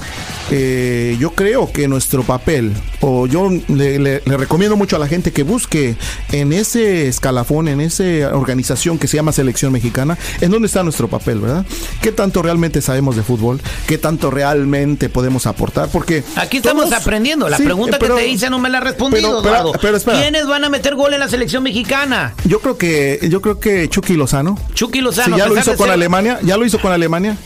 eh, 0.50 1.16
yo 1.18 1.30
creo 1.30 1.70
que 1.72 1.88
nuestro 1.88 2.22
papel, 2.24 2.72
o 3.00 3.26
yo 3.26 3.48
le, 3.68 3.98
le- 3.98 4.22
le 4.24 4.36
recomiendo 4.36 4.76
mucho 4.76 4.96
a 4.96 4.98
la 4.98 5.06
gente 5.08 5.32
que 5.32 5.42
busque 5.42 5.96
en 6.32 6.52
ese 6.52 7.08
escalafón, 7.08 7.68
en 7.68 7.80
esa 7.80 8.02
organización 8.36 8.98
que 8.98 9.06
se 9.08 9.16
llama 9.16 9.32
Selección 9.32 9.72
Mexicana, 9.72 10.18
en 10.40 10.50
dónde 10.50 10.66
está 10.66 10.82
nuestro 10.82 11.08
papel, 11.08 11.40
¿verdad? 11.40 11.64
¿Qué 12.02 12.12
tanto 12.12 12.42
realmente 12.42 12.80
sabemos 12.82 13.16
de 13.16 13.22
fútbol? 13.22 13.60
¿Qué 13.86 13.98
tanto 13.98 14.30
realmente 14.30 15.08
podemos 15.08 15.46
aportar? 15.46 15.88
Porque 15.90 16.24
Aquí 16.36 16.58
estamos 16.58 16.86
todos- 16.90 17.00
aprendiendo. 17.00 17.48
La 17.48 17.56
Sí, 17.56 17.62
pregunta 17.64 17.98
pero- 17.98 18.16
que 18.16 18.22
te 18.22 18.28
hice 18.28 18.50
no 18.50 18.58
me 18.58 18.68
la 18.68 18.78
has 18.78 18.84
respondido, 18.84 19.42
pero- 19.42 19.72
pero- 19.80 19.96
espera. 19.96 20.20
¿Quiénes 20.20 20.46
van 20.46 20.64
a 20.64 20.68
meter 20.68 20.94
gol 20.94 21.14
en 21.14 21.20
la 21.20 21.28
selección 21.28 21.62
mexicana? 21.62 22.34
Yo 22.44 22.60
creo 22.60 22.76
que 22.76 23.20
yo 23.30 23.40
creo 23.40 23.60
que 23.60 23.88
Chucky 23.88 24.14
Lozano, 24.14 24.58
Chucky 24.74 25.00
Lozano. 25.00 25.36
ya 25.36 25.44
a 25.44 25.48
lo 25.48 25.58
hizo 25.58 25.76
con 25.76 25.88
Alemania, 25.92 26.38
ya 26.42 26.56
lo 26.56 26.64
hizo 26.64 26.80
con 26.80 26.92
Alemania 26.92 27.36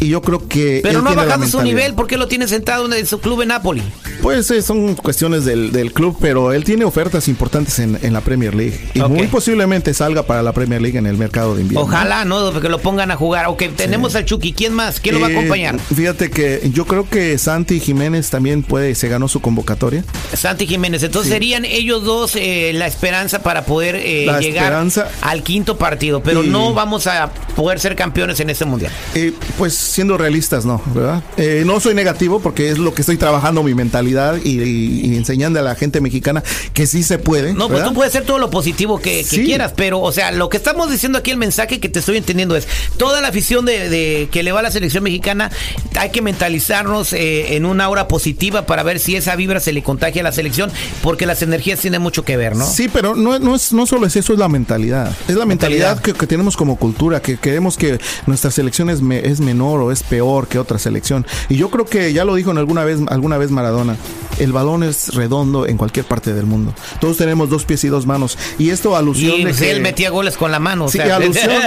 y 0.00 0.08
yo 0.08 0.22
creo 0.22 0.48
que 0.48 0.80
Pero 0.82 1.02
no 1.02 1.10
ha 1.10 1.14
bajado 1.14 1.46
su 1.46 1.62
nivel. 1.62 1.94
¿Por 1.94 2.06
qué 2.06 2.16
lo 2.16 2.28
tiene 2.28 2.48
sentado 2.48 2.92
en 2.92 3.06
su 3.06 3.20
club 3.20 3.42
en 3.42 3.48
Napoli? 3.48 3.82
Pues 4.24 4.50
eh, 4.52 4.62
son 4.62 4.94
cuestiones 4.94 5.44
del, 5.44 5.70
del 5.70 5.92
club, 5.92 6.16
pero 6.18 6.54
él 6.54 6.64
tiene 6.64 6.86
ofertas 6.86 7.28
importantes 7.28 7.78
en, 7.78 7.98
en 8.00 8.14
la 8.14 8.22
Premier 8.22 8.54
League 8.54 8.80
y 8.94 9.00
muy 9.02 9.26
posiblemente 9.26 9.92
salga 9.92 10.22
para 10.22 10.42
la 10.42 10.52
Premier 10.54 10.80
League 10.80 10.96
en 10.98 11.04
el 11.04 11.18
mercado 11.18 11.54
de 11.54 11.60
invierno. 11.60 11.82
Ojalá, 11.86 12.24
¿no? 12.24 12.58
Que 12.58 12.70
lo 12.70 12.78
pongan 12.80 13.10
a 13.10 13.16
jugar. 13.16 13.48
Ok, 13.48 13.64
tenemos 13.76 14.14
al 14.14 14.24
Chucky. 14.24 14.54
¿Quién 14.54 14.72
más? 14.72 14.98
¿Quién 14.98 15.16
lo 15.16 15.20
va 15.20 15.26
a 15.26 15.30
Eh, 15.30 15.36
acompañar? 15.36 15.78
Fíjate 15.78 16.30
que 16.30 16.70
yo 16.72 16.86
creo 16.86 17.06
que 17.06 17.36
Santi 17.36 17.80
Jiménez 17.80 18.30
también 18.30 18.62
puede, 18.62 18.94
se 18.94 19.08
ganó 19.08 19.28
su 19.28 19.42
convocatoria. 19.42 20.02
Santi 20.32 20.66
Jiménez. 20.66 21.02
Entonces 21.02 21.28
Sí. 21.28 21.34
serían 21.34 21.66
ellos 21.66 22.02
dos 22.02 22.34
eh, 22.36 22.72
la 22.74 22.86
esperanza 22.86 23.42
para 23.42 23.66
poder 23.66 23.94
eh, 23.96 24.20
llegar 24.40 24.40
esperanza. 24.64 25.08
al 25.20 25.42
quinto 25.42 25.76
partido. 25.76 26.22
Pero 26.22 26.42
Y- 26.42 26.48
no 26.48 26.72
vamos 26.72 27.06
a 27.08 27.30
poder 27.56 27.78
ser 27.78 27.94
campeones 27.94 28.40
en 28.40 28.48
este 28.48 28.64
mundial. 28.64 28.90
Eh, 29.14 29.34
pues 29.58 29.74
siendo 29.74 30.16
realistas, 30.16 30.64
no, 30.64 30.80
¿verdad? 30.94 31.22
Eh, 31.36 31.62
no 31.66 31.78
soy 31.78 31.94
negativo 31.94 32.40
porque 32.40 32.70
es 32.70 32.78
lo 32.78 32.94
que 32.94 33.02
estoy 33.02 33.18
trabajando 33.18 33.62
mi 33.62 33.74
mentalidad 33.74 34.13
y, 34.44 34.60
y- 34.60 35.00
y 35.12 35.16
enseñando 35.16 35.58
a 35.58 35.62
la 35.62 35.74
gente 35.74 36.00
mexicana 36.00 36.42
que 36.72 36.86
sí 36.86 37.02
se 37.02 37.18
puede. 37.18 37.54
No, 37.54 37.68
pues 37.68 37.84
tú 37.84 37.92
puedes 37.94 38.12
ser 38.12 38.24
todo 38.24 38.38
lo 38.38 38.50
positivo 38.50 38.98
que, 39.00 39.18
que 39.18 39.24
Sí. 39.24 39.44
quieras, 39.44 39.72
pero, 39.76 40.00
o 40.00 40.12
sea, 40.12 40.30
lo 40.32 40.48
que 40.48 40.56
estamos 40.56 40.90
diciendo 40.90 41.18
aquí, 41.18 41.30
el 41.30 41.36
mensaje 41.36 41.80
que 41.80 41.88
te 41.88 41.98
estoy 41.98 42.16
entendiendo 42.16 42.56
es, 42.56 42.66
toda 42.96 43.20
la 43.20 43.28
afición 43.28 43.64
de, 43.64 43.88
de 43.88 44.28
que 44.30 44.42
le 44.42 44.52
va 44.52 44.60
a 44.60 44.62
la 44.62 44.70
selección 44.70 45.02
mexicana, 45.04 45.50
hay 45.98 46.10
que 46.10 46.22
mentalizarnos 46.22 47.12
eh, 47.12 47.56
en 47.56 47.64
una 47.66 47.84
aura 47.84 48.08
positiva 48.08 48.66
para 48.66 48.82
ver 48.82 48.98
si 49.00 49.16
esa 49.16 49.34
vibra 49.36 49.60
se 49.60 49.72
le 49.72 49.82
contagia 49.82 50.20
a 50.20 50.24
la 50.24 50.32
selección, 50.32 50.70
porque 51.02 51.26
las 51.26 51.42
energías 51.42 51.80
tienen 51.80 52.02
mucho 52.02 52.24
que 52.24 52.36
ver, 52.36 52.54
¿no? 52.56 52.66
Sí, 52.66 52.88
pero 52.92 53.14
no, 53.16 53.38
no, 53.38 53.54
es, 53.54 53.72
no 53.72 53.86
solo 53.86 54.06
es 54.06 54.16
eso, 54.16 54.32
es 54.32 54.38
la 54.38 54.48
mentalidad. 54.48 55.10
Es 55.28 55.34
la 55.36 55.46
mentalidad, 55.46 55.94
Mentalidad. 55.96 56.02
que, 56.02 56.12
que 56.12 56.26
tenemos 56.26 56.56
como 56.56 56.76
cultura, 56.76 57.20
que 57.20 57.36
queremos 57.38 57.76
que 57.76 57.98
nuestra 58.26 58.50
selección 58.50 58.90
es, 58.90 59.00
me- 59.02 59.26
es 59.26 59.40
menor 59.40 59.80
o 59.80 59.90
es 59.92 60.02
peor 60.02 60.46
que 60.48 60.58
otra 60.58 60.78
selección. 60.78 61.26
Y 61.48 61.56
yo 61.56 61.70
creo 61.70 61.84
que 61.84 62.12
ya 62.12 62.24
lo 62.24 62.34
dijo 62.34 62.50
en 62.50 62.58
alguna 62.58 62.84
vez, 62.84 62.98
alguna 63.08 63.38
vez 63.38 63.50
Maradona, 63.50 63.96
el 64.38 64.52
balón 64.52 64.82
es 64.82 65.14
redondo 65.14 65.66
en 65.66 65.76
cualquier 65.76 66.04
parte 66.06 66.32
del 66.34 66.46
mundo. 66.46 66.74
Todos 67.00 67.16
tenemos 67.16 67.48
dos 67.50 67.64
pies 67.64 67.84
y 67.84 67.88
dos 67.88 68.04
manos. 68.06 68.36
Y 68.58 68.70
esto 68.70 68.96
alusión 68.96 69.32
Y 69.34 69.38
de 69.38 69.42
pues, 69.50 69.58
que... 69.60 69.70
él 69.70 69.80
metía 69.80 70.10
goles 70.10 70.36
con 70.36 70.50
la 70.50 70.58
mano. 70.58 70.86
o 70.86 70.88
Sí, 70.88 70.98
sea, 70.98 71.16
alusión, 71.16 71.52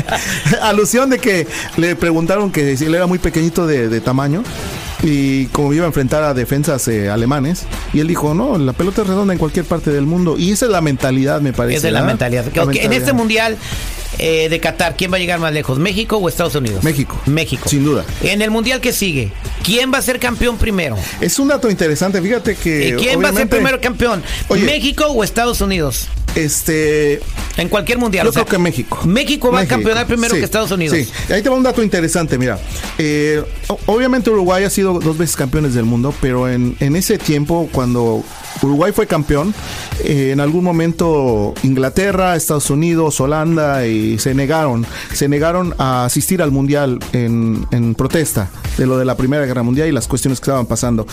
alusión 0.62 1.10
de 1.10 1.18
que 1.18 1.46
le 1.76 1.96
preguntaron 1.96 2.50
que 2.50 2.76
si 2.76 2.84
él 2.86 2.94
era 2.94 3.06
muy 3.06 3.18
pequeñito 3.18 3.66
de, 3.66 3.88
de 3.88 4.00
tamaño 4.00 4.42
y 5.02 5.46
como 5.46 5.72
iba 5.72 5.84
a 5.84 5.88
enfrentar 5.88 6.22
a 6.22 6.32
defensas 6.32 6.86
eh, 6.88 7.10
alemanes 7.10 7.64
y 7.92 7.98
él 8.00 8.06
dijo 8.06 8.34
no 8.34 8.56
la 8.56 8.72
pelota 8.72 9.02
es 9.02 9.08
redonda 9.08 9.32
en 9.32 9.38
cualquier 9.38 9.64
parte 9.64 9.90
del 9.90 10.06
mundo 10.06 10.36
y 10.38 10.52
esa 10.52 10.66
es 10.66 10.70
la 10.70 10.80
mentalidad 10.80 11.40
me 11.40 11.52
parece 11.52 11.78
Esa 11.78 11.88
es 11.88 11.92
la 11.92 12.02
mentalidad. 12.04 12.44
La 12.54 12.62
Ok, 12.62 12.68
En 12.68 12.74
mentalidad. 12.74 12.92
este 12.92 13.12
mundial 13.12 13.56
eh, 14.18 14.48
de 14.48 14.60
Qatar, 14.60 14.96
¿quién 14.96 15.12
va 15.12 15.16
a 15.16 15.20
llegar 15.20 15.38
más 15.38 15.52
lejos? 15.52 15.78
¿México 15.78 16.16
o 16.16 16.28
Estados 16.28 16.54
Unidos? 16.54 16.82
México. 16.84 17.20
México. 17.26 17.68
Sin 17.68 17.84
duda. 17.84 18.04
En 18.22 18.42
el 18.42 18.50
mundial 18.50 18.80
que 18.80 18.92
sigue, 18.92 19.32
¿quién 19.64 19.92
va 19.92 19.98
a 19.98 20.02
ser 20.02 20.18
campeón 20.18 20.58
primero? 20.58 20.96
es 21.20 21.38
un 21.38 21.48
dato 21.48 21.70
interesante 21.70 22.20
fíjate 22.20 22.56
que 22.56 22.88
¿Y 22.88 22.92
quién 22.92 23.22
va 23.22 23.28
a 23.28 23.32
ser 23.32 23.48
primero 23.48 23.80
campeón? 23.80 24.22
Oye. 24.48 24.64
¿México 24.64 25.06
o 25.06 25.24
Estados 25.24 25.60
Unidos? 25.60 26.08
este 26.34 27.20
En 27.58 27.68
cualquier 27.68 27.98
mundial. 27.98 28.24
Yo 28.24 28.30
o 28.30 28.32
sea, 28.32 28.44
creo 28.44 28.58
que 28.58 28.62
México. 28.62 29.00
México 29.04 29.50
va 29.50 29.60
México. 29.60 29.74
a 29.74 29.76
campeonar 29.76 30.06
primero 30.06 30.34
Sí, 30.34 30.40
que 30.40 30.44
Estados 30.44 30.70
Unidos. 30.70 30.96
Sí, 30.96 31.32
ahí 31.32 31.42
te 31.42 31.48
va 31.50 31.56
un 31.56 31.62
dato 31.62 31.82
interesante, 31.82 32.38
mira. 32.38 32.58
Eh, 32.98 33.42
obviamente 33.86 34.30
Uruguay 34.30 34.64
ha 34.64 34.70
sido 34.70 34.98
dos 34.98 35.18
veces 35.18 35.36
campeones 35.36 35.74
del 35.74 35.84
mundo, 35.84 36.14
pero 36.20 36.48
en, 36.48 36.74
en 36.80 36.96
ese 36.96 37.18
tiempo, 37.18 37.68
cuando 37.72 38.24
Uruguay 38.62 38.92
fue 38.92 39.06
campeón, 39.06 39.54
eh, 40.04 40.30
en 40.32 40.40
algún 40.40 40.64
momento 40.64 41.54
Inglaterra, 41.62 42.36
Estados 42.36 42.70
Unidos, 42.70 43.20
Holanda 43.20 43.86
y 43.86 44.18
se 44.18 44.34
negaron, 44.34 44.86
se 45.12 45.28
negaron 45.28 45.74
a 45.78 46.04
asistir 46.04 46.42
al 46.42 46.50
mundial 46.50 46.98
en, 47.12 47.66
en 47.72 47.94
protesta 47.94 48.50
de 48.76 48.86
lo 48.86 48.98
de 48.98 49.04
la 49.04 49.16
Primera 49.16 49.44
Guerra 49.46 49.62
Mundial 49.62 49.88
y 49.88 49.92
las 49.92 50.08
cuestiones 50.08 50.40
que 50.40 50.44
estaban 50.44 50.66
pasando. 50.66 51.06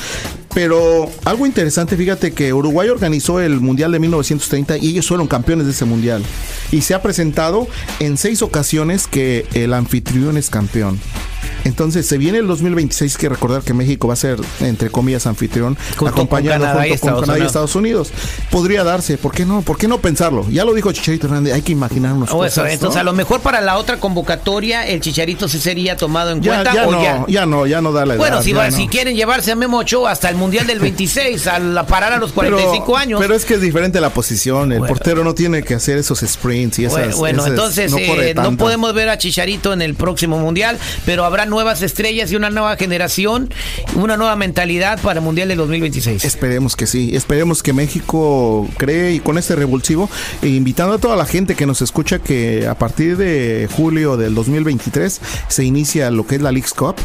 Pero 0.54 1.10
algo 1.26 1.46
interesante, 1.46 1.96
fíjate 1.96 2.34
que 2.34 2.54
Uruguay 2.54 2.90
organizó 2.90 3.40
el 3.40 3.60
Mundial 3.60 3.92
de 3.92 4.00
1930 4.00 4.78
y 4.78 4.90
ellos 4.90 5.08
fueron 5.08 5.28
campeones 5.28 5.66
de 5.66 5.72
ese 5.72 5.86
Mundial. 5.86 6.24
Y 6.72 6.82
se 6.82 6.94
ha 6.94 7.02
presentado 7.02 7.68
en 8.00 8.18
seis 8.18 8.42
ocasiones 8.42 9.08
que 9.08 9.46
el 9.54 9.74
anfitrión 9.74 10.38
es 10.38 10.50
campeón. 10.50 11.00
Entonces, 11.64 12.06
se 12.06 12.18
viene 12.18 12.38
el 12.40 12.48
2026, 12.48 13.16
hay 13.16 13.20
que 13.22 13.30
recordar 13.30 13.62
que 13.62 13.74
México 13.74 14.08
va 14.08 14.14
a 14.14 14.18
ser, 14.18 14.40
entre 14.62 14.90
comillas, 14.90 15.28
anfitrión, 15.28 15.78
Junto 15.98 16.08
acompañado 16.08 16.60
con 16.60 16.68
Canadá 16.68 16.88
y 16.88 16.92
junto 16.92 17.00
con 17.02 17.10
Estados 17.10 17.22
Canadá 17.26 17.44
y. 17.44 17.48
Estados 17.48 17.76
Unidos. 17.76 18.12
Podría 18.52 18.84
darse, 18.84 19.18
¿por 19.18 19.32
qué 19.34 19.46
no? 19.46 19.62
¿Por 19.62 19.78
qué 19.78 19.88
no 19.88 20.00
pensarlo? 20.00 20.46
Ya 20.50 20.66
lo 20.66 20.74
dijo 20.74 20.92
Chicharito 20.92 21.28
Hernández, 21.28 21.54
hay 21.54 21.62
que 21.62 21.72
imaginarnos 21.72 22.30
O 22.32 22.46
eso, 22.46 22.62
cosas, 22.62 22.74
entonces 22.74 22.96
¿no? 22.96 23.02
a 23.02 23.04
lo 23.04 23.14
mejor 23.14 23.42
para 23.42 23.62
la 23.62 23.78
otra 23.78 24.00
convocatoria 24.00 24.88
el 24.88 25.02
Chicharito 25.02 25.48
sí 25.48 25.60
sería 25.60 25.96
tomado 25.98 26.32
en 26.32 26.42
ya, 26.42 26.52
cuenta 26.54 26.74
ya 26.74 26.88
o 26.88 26.92
no, 26.92 27.04
ya. 27.04 27.26
ya. 27.28 27.46
no, 27.46 27.66
ya 27.68 27.82
no 27.82 27.92
da 27.92 28.06
la 28.06 28.14
edad. 28.16 28.20
Bueno, 28.22 28.42
si, 28.42 28.54
va- 28.54 28.70
no. 28.70 28.76
si 28.76 28.88
quieren 28.88 29.16
llevarse 29.16 29.52
a 29.52 29.56
Memo 29.56 29.80
Ochoa 29.80 30.12
hasta 30.12 30.30
el 30.30 30.36
Mundial 30.36 30.68
del 30.68 30.80
26, 30.90 31.48
al 31.48 31.86
parar 31.88 32.14
a 32.14 32.18
los 32.18 32.32
45 32.32 32.86
pero, 32.86 32.98
años. 32.98 33.20
Pero 33.22 33.36
es 33.36 33.46
que 33.46 33.56
es 33.56 33.62
diferente 33.62 34.00
la 34.02 34.10
posición. 34.12 34.72
El 34.72 34.80
Bueno. 34.80 34.94
portero 34.96 35.24
no 35.24 35.34
tiene 35.36 35.64
que 35.64 35.74
hacer 35.76 35.98
esos 35.98 36.20
sprints 36.20 36.80
y 36.80 36.86
esas. 36.86 37.16
Bueno, 37.18 37.40
esas- 37.40 37.52
entonces 37.52 37.92
no, 37.92 37.98
eh, 37.98 38.34
no 38.34 38.56
podemos 38.58 38.94
ver 38.94 39.10
a 39.10 39.18
Chicharito 39.18 39.74
en 39.74 39.82
el 39.82 39.96
próximo 39.96 40.38
mundial, 40.40 40.78
pero 41.06 41.26
habrá 41.30 41.46
nuevas 41.46 41.82
estrellas 41.82 42.32
y 42.32 42.36
una 42.36 42.50
nueva 42.50 42.76
generación, 42.76 43.50
una 43.96 44.18
nueva 44.18 44.36
mentalidad 44.36 45.00
para 45.02 45.20
el 45.20 45.26
mundial 45.26 45.48
del 45.48 45.58
2026. 45.60 46.26
Esperemos 46.26 46.76
que 46.76 46.88
sí, 46.88 47.16
esperemos 47.16 47.64
que 47.64 47.72
México 47.72 48.68
cree 48.78 49.14
y 49.14 49.20
con 49.20 49.38
este 49.38 49.56
revulsivo, 49.56 50.10
e 50.42 50.48
invitando 50.48 50.96
a 50.96 50.98
toda 50.98 51.16
la 51.16 51.26
gente 51.26 51.56
que 51.56 51.66
nos 51.66 51.82
escucha 51.82 52.20
que 52.20 52.68
a 52.68 52.76
partir 52.76 53.16
de 53.16 53.70
julio 53.76 54.18
del 54.18 54.34
2023 54.36 55.22
se 55.48 55.64
inicia 55.64 56.10
lo 56.10 56.26
que 56.26 56.36
es 56.36 56.42
la 56.42 56.52
Leagues 56.52 56.74
Cup 56.74 56.96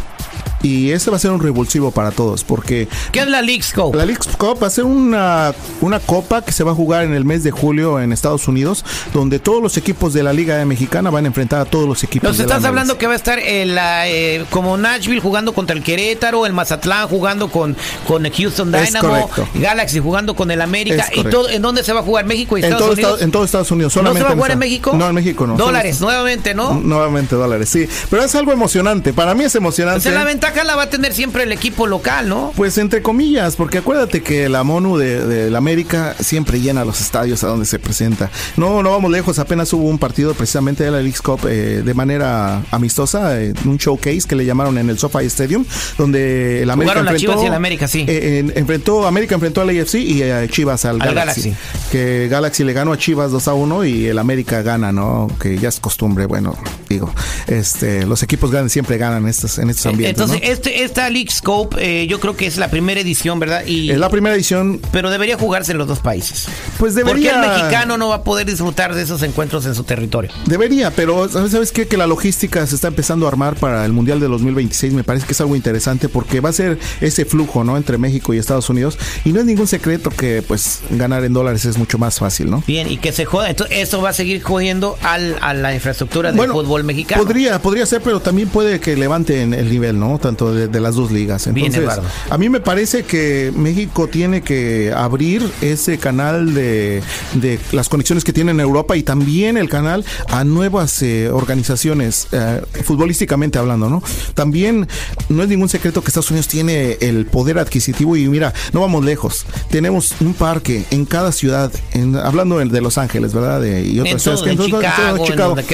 y 0.64 0.90
ese 0.92 1.10
va 1.10 1.16
a 1.16 1.20
ser 1.20 1.30
un 1.30 1.40
revulsivo 1.40 1.90
para 1.90 2.10
todos 2.10 2.42
porque 2.44 2.88
¿Qué 3.12 3.20
es 3.20 3.28
la 3.28 3.42
Leagues 3.42 3.72
Cup? 3.72 3.94
La 3.94 4.04
Leagues 4.06 4.26
Cup 4.36 4.62
va 4.62 4.66
a 4.66 4.70
ser 4.70 4.84
una, 4.84 5.54
una 5.80 6.00
copa 6.00 6.42
que 6.42 6.52
se 6.52 6.64
va 6.64 6.72
a 6.72 6.74
jugar 6.74 7.04
en 7.04 7.14
el 7.14 7.24
mes 7.24 7.44
de 7.44 7.50
julio 7.50 8.00
en 8.00 8.12
Estados 8.12 8.48
Unidos, 8.48 8.84
donde 9.12 9.38
todos 9.38 9.62
los 9.62 9.76
equipos 9.76 10.12
de 10.14 10.22
la 10.22 10.32
Liga 10.32 10.64
Mexicana 10.64 11.10
van 11.10 11.24
a 11.24 11.28
enfrentar 11.28 11.60
a 11.60 11.64
todos 11.64 11.86
los 11.88 12.02
equipos 12.02 12.28
Nos 12.28 12.38
de 12.38 12.44
la 12.46 12.54
estás 12.54 12.64
hablando 12.68 12.94
MLS. 12.94 12.98
que 13.00 13.06
va 13.06 13.12
a 13.12 13.16
estar 13.16 13.38
el, 13.38 13.74
la, 13.74 14.08
eh, 14.08 14.44
como 14.50 14.76
Nashville 14.76 15.20
jugando 15.20 15.52
contra 15.52 15.76
el 15.76 15.82
Querétaro, 15.82 16.46
el 16.46 16.52
Mazatlán 16.52 17.08
jugando 17.08 17.48
con, 17.50 17.76
con 18.06 18.24
el 18.26 18.32
Houston 18.32 18.74
Es 18.74 18.86
Dynamo. 18.92 19.30
Galaxy 19.54 20.00
jugando 20.00 20.34
con 20.34 20.50
el 20.50 20.60
América. 20.62 21.06
Es 21.12 21.18
¿Y 21.18 21.24
todo, 21.24 21.48
en 21.50 21.60
dónde 21.62 21.82
se 21.84 21.92
va 21.92 22.00
a 22.00 22.02
jugar? 22.02 22.24
¿México 22.24 22.56
y 22.56 22.60
en 22.60 22.64
Estados 22.66 22.82
todo, 22.84 22.92
Unidos? 22.92 23.10
Estados- 23.10 23.22
en 23.24 23.30
todo 23.30 23.44
Estados 23.44 23.70
Unidos. 23.70 23.92
¿No 23.96 24.00
se 24.00 24.00
Solamente 24.00 24.24
va 24.24 24.30
a 24.30 24.34
jugar 24.34 24.50
en 24.50 24.56
esta- 24.56 24.64
México? 24.64 24.92
No, 24.96 25.08
en 25.08 25.14
México 25.14 25.46
no. 25.46 25.56
Dólares, 25.56 26.00
nuevamente, 26.00 26.54
¿no? 26.54 26.74
Nuevamente 26.74 27.34
dólares, 27.36 27.68
sí. 27.68 27.86
Pero 28.10 28.22
es 28.24 28.34
algo 28.34 28.52
emocionante. 28.52 29.12
Para 29.12 29.34
mí 29.34 29.44
es 29.44 29.54
emocionante. 29.54 30.00
Sea, 30.00 30.12
la 30.12 30.24
ventaja 30.24 30.53
la 30.62 30.76
va 30.76 30.84
a 30.84 30.90
tener 30.90 31.12
siempre 31.12 31.42
el 31.42 31.50
equipo 31.52 31.86
local, 31.88 32.28
¿no? 32.28 32.52
Pues 32.54 32.78
entre 32.78 33.02
comillas, 33.02 33.56
porque 33.56 33.78
acuérdate 33.78 34.22
que 34.22 34.48
la 34.48 34.62
MONU 34.62 34.96
de, 34.98 35.26
de 35.26 35.50
la 35.50 35.58
América 35.58 36.14
siempre 36.20 36.60
llena 36.60 36.84
los 36.84 37.00
estadios 37.00 37.42
a 37.42 37.48
donde 37.48 37.64
se 37.64 37.78
presenta. 37.78 38.30
No, 38.56 38.82
no 38.82 38.90
vamos 38.92 39.10
lejos, 39.10 39.38
apenas 39.38 39.72
hubo 39.72 39.88
un 39.88 39.98
partido 39.98 40.34
precisamente 40.34 40.84
de 40.84 40.90
la 40.90 40.98
Leagues 40.98 41.22
Cup 41.22 41.40
eh, 41.48 41.82
de 41.84 41.94
manera 41.94 42.62
amistosa, 42.70 43.40
eh, 43.40 43.54
un 43.64 43.78
showcase 43.78 44.22
que 44.28 44.36
le 44.36 44.44
llamaron 44.44 44.78
en 44.78 44.90
el 44.90 44.98
SoFi 44.98 45.24
Stadium, 45.26 45.64
donde 45.98 46.62
el 46.62 46.70
América 46.70 46.92
Jugaron 47.00 47.08
enfrentó, 47.14 47.32
Chivas 47.32 47.42
y 47.42 47.46
el 47.46 47.54
América, 47.54 47.88
sí. 47.88 48.04
eh, 48.06 48.38
en- 48.40 48.52
enfrentó, 48.56 49.06
América 49.06 49.34
enfrentó 49.34 49.62
al 49.62 49.70
AFC 49.70 49.94
y 49.94 50.22
eh, 50.22 50.46
Chivas 50.50 50.84
al, 50.84 51.00
Al 51.00 51.14
Galaxy, 51.14 51.50
Galaxy. 51.50 51.88
Que 51.90 52.28
Galaxy 52.28 52.64
le 52.64 52.72
ganó 52.74 52.92
a 52.92 52.98
Chivas 52.98 53.30
2 53.30 53.48
a 53.48 53.54
1 53.54 53.84
y 53.86 54.06
el 54.06 54.18
América 54.18 54.62
gana, 54.62 54.92
¿no? 54.92 55.28
Que 55.40 55.56
ya 55.58 55.68
es 55.70 55.80
costumbre, 55.80 56.26
bueno, 56.26 56.56
digo, 56.94 57.12
este, 57.46 58.06
los 58.06 58.22
equipos 58.22 58.50
grandes 58.50 58.72
siempre 58.72 58.98
ganan 58.98 59.24
en 59.24 59.28
estos, 59.28 59.58
en 59.58 59.70
estos 59.70 59.86
ambientes. 59.86 60.20
Entonces, 60.20 60.40
¿no? 60.42 60.52
este, 60.52 60.84
esta 60.84 61.10
League 61.10 61.30
Scope, 61.30 61.76
eh, 61.78 62.06
yo 62.06 62.20
creo 62.20 62.36
que 62.36 62.46
es 62.46 62.56
la 62.56 62.68
primera 62.68 63.00
edición, 63.00 63.38
¿verdad? 63.38 63.64
Y, 63.66 63.90
Es 63.90 63.98
la 63.98 64.08
primera 64.08 64.34
edición 64.34 64.80
pero 64.92 65.10
debería 65.10 65.36
jugarse 65.36 65.72
en 65.72 65.78
los 65.78 65.88
dos 65.88 66.00
países. 66.00 66.46
Pues 66.78 66.94
¿Por 66.94 67.02
qué 67.02 67.08
debería. 67.08 67.34
el 67.34 67.40
mexicano 67.40 67.96
no 67.96 68.08
va 68.08 68.16
a 68.16 68.22
poder 68.24 68.46
disfrutar 68.46 68.94
de 68.94 69.02
esos 69.02 69.22
encuentros 69.22 69.66
en 69.66 69.74
su 69.74 69.84
territorio? 69.84 70.30
Debería, 70.46 70.90
pero 70.90 71.28
¿sabes, 71.28 71.52
sabes 71.52 71.72
qué? 71.72 71.86
Que 71.86 71.96
la 71.96 72.06
logística 72.06 72.66
se 72.66 72.74
está 72.74 72.88
empezando 72.88 73.26
a 73.26 73.28
armar 73.28 73.56
para 73.56 73.84
el 73.84 73.92
Mundial 73.92 74.20
de 74.20 74.28
2026. 74.28 74.92
Me 74.92 75.04
parece 75.04 75.26
que 75.26 75.32
es 75.32 75.40
algo 75.40 75.56
interesante 75.56 76.08
porque 76.08 76.40
va 76.40 76.50
a 76.50 76.52
ser 76.52 76.78
ese 77.00 77.24
flujo, 77.24 77.64
¿no? 77.64 77.76
Entre 77.76 77.98
México 77.98 78.34
y 78.34 78.38
Estados 78.38 78.70
Unidos. 78.70 78.98
Y 79.24 79.32
no 79.32 79.40
es 79.40 79.46
ningún 79.46 79.66
secreto 79.66 80.10
que, 80.10 80.42
pues, 80.42 80.80
ganar 80.90 81.24
en 81.24 81.32
dólares 81.32 81.64
es 81.64 81.78
mucho 81.78 81.98
más 81.98 82.18
fácil, 82.18 82.50
¿no? 82.50 82.62
Bien, 82.66 82.90
y 82.90 82.98
que 82.98 83.12
se 83.12 83.24
joda. 83.24 83.50
Entonces, 83.50 83.78
eso 83.78 84.00
va 84.00 84.10
a 84.10 84.12
seguir 84.12 84.42
jodiendo 84.42 84.96
al, 85.02 85.36
a 85.40 85.54
la 85.54 85.74
infraestructura 85.74 86.32
del 86.32 86.50
fútbol 86.50 86.83
mexicano. 86.84 87.22
Podría, 87.22 87.60
podría 87.60 87.86
ser, 87.86 88.00
pero 88.02 88.20
también 88.20 88.48
puede 88.48 88.80
que 88.80 88.96
levanten 88.96 89.54
el 89.54 89.68
nivel, 89.70 89.98
¿no? 89.98 90.18
Tanto 90.18 90.54
de, 90.54 90.68
de 90.68 90.80
las 90.80 90.94
dos 90.94 91.10
ligas. 91.10 91.46
Entonces, 91.46 91.82
a 92.30 92.38
mí 92.38 92.48
me 92.48 92.60
parece 92.60 93.04
que 93.04 93.52
México 93.56 94.08
tiene 94.08 94.42
que 94.42 94.92
abrir 94.94 95.48
ese 95.60 95.98
canal 95.98 96.54
de, 96.54 97.02
de 97.34 97.58
las 97.72 97.88
conexiones 97.88 98.24
que 98.24 98.32
tiene 98.32 98.50
en 98.52 98.60
Europa 98.60 98.96
y 98.96 99.02
también 99.02 99.56
el 99.56 99.68
canal 99.68 100.04
a 100.28 100.44
nuevas 100.44 101.02
eh, 101.02 101.28
organizaciones, 101.30 102.28
eh, 102.32 102.62
futbolísticamente 102.84 103.58
hablando, 103.58 103.88
¿no? 103.88 104.02
También 104.34 104.86
no 105.28 105.42
es 105.42 105.48
ningún 105.48 105.68
secreto 105.68 106.02
que 106.02 106.08
Estados 106.08 106.30
Unidos 106.30 106.48
tiene 106.48 106.98
el 107.00 107.26
poder 107.26 107.58
adquisitivo 107.58 108.16
y 108.16 108.28
mira, 108.28 108.52
no 108.72 108.80
vamos 108.80 109.04
lejos. 109.04 109.46
Tenemos 109.70 110.14
un 110.20 110.34
parque 110.34 110.84
en 110.90 111.04
cada 111.04 111.32
ciudad, 111.32 111.72
en- 111.92 112.16
hablando 112.16 112.58
de 112.58 112.80
Los 112.80 112.98
Ángeles, 112.98 113.32
¿verdad? 113.32 113.60
De- 113.60 113.82
y 113.82 114.00
otras 114.00 114.12
En 114.14 114.20
ciudades 114.20 114.40
todo, 114.40 114.44
que 114.46 114.50
en 114.52 114.58
Chicago, 114.58 115.16
en 115.16 115.18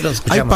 los 0.02 0.04
Hay 0.04 0.14
escuchamos. 0.14 0.48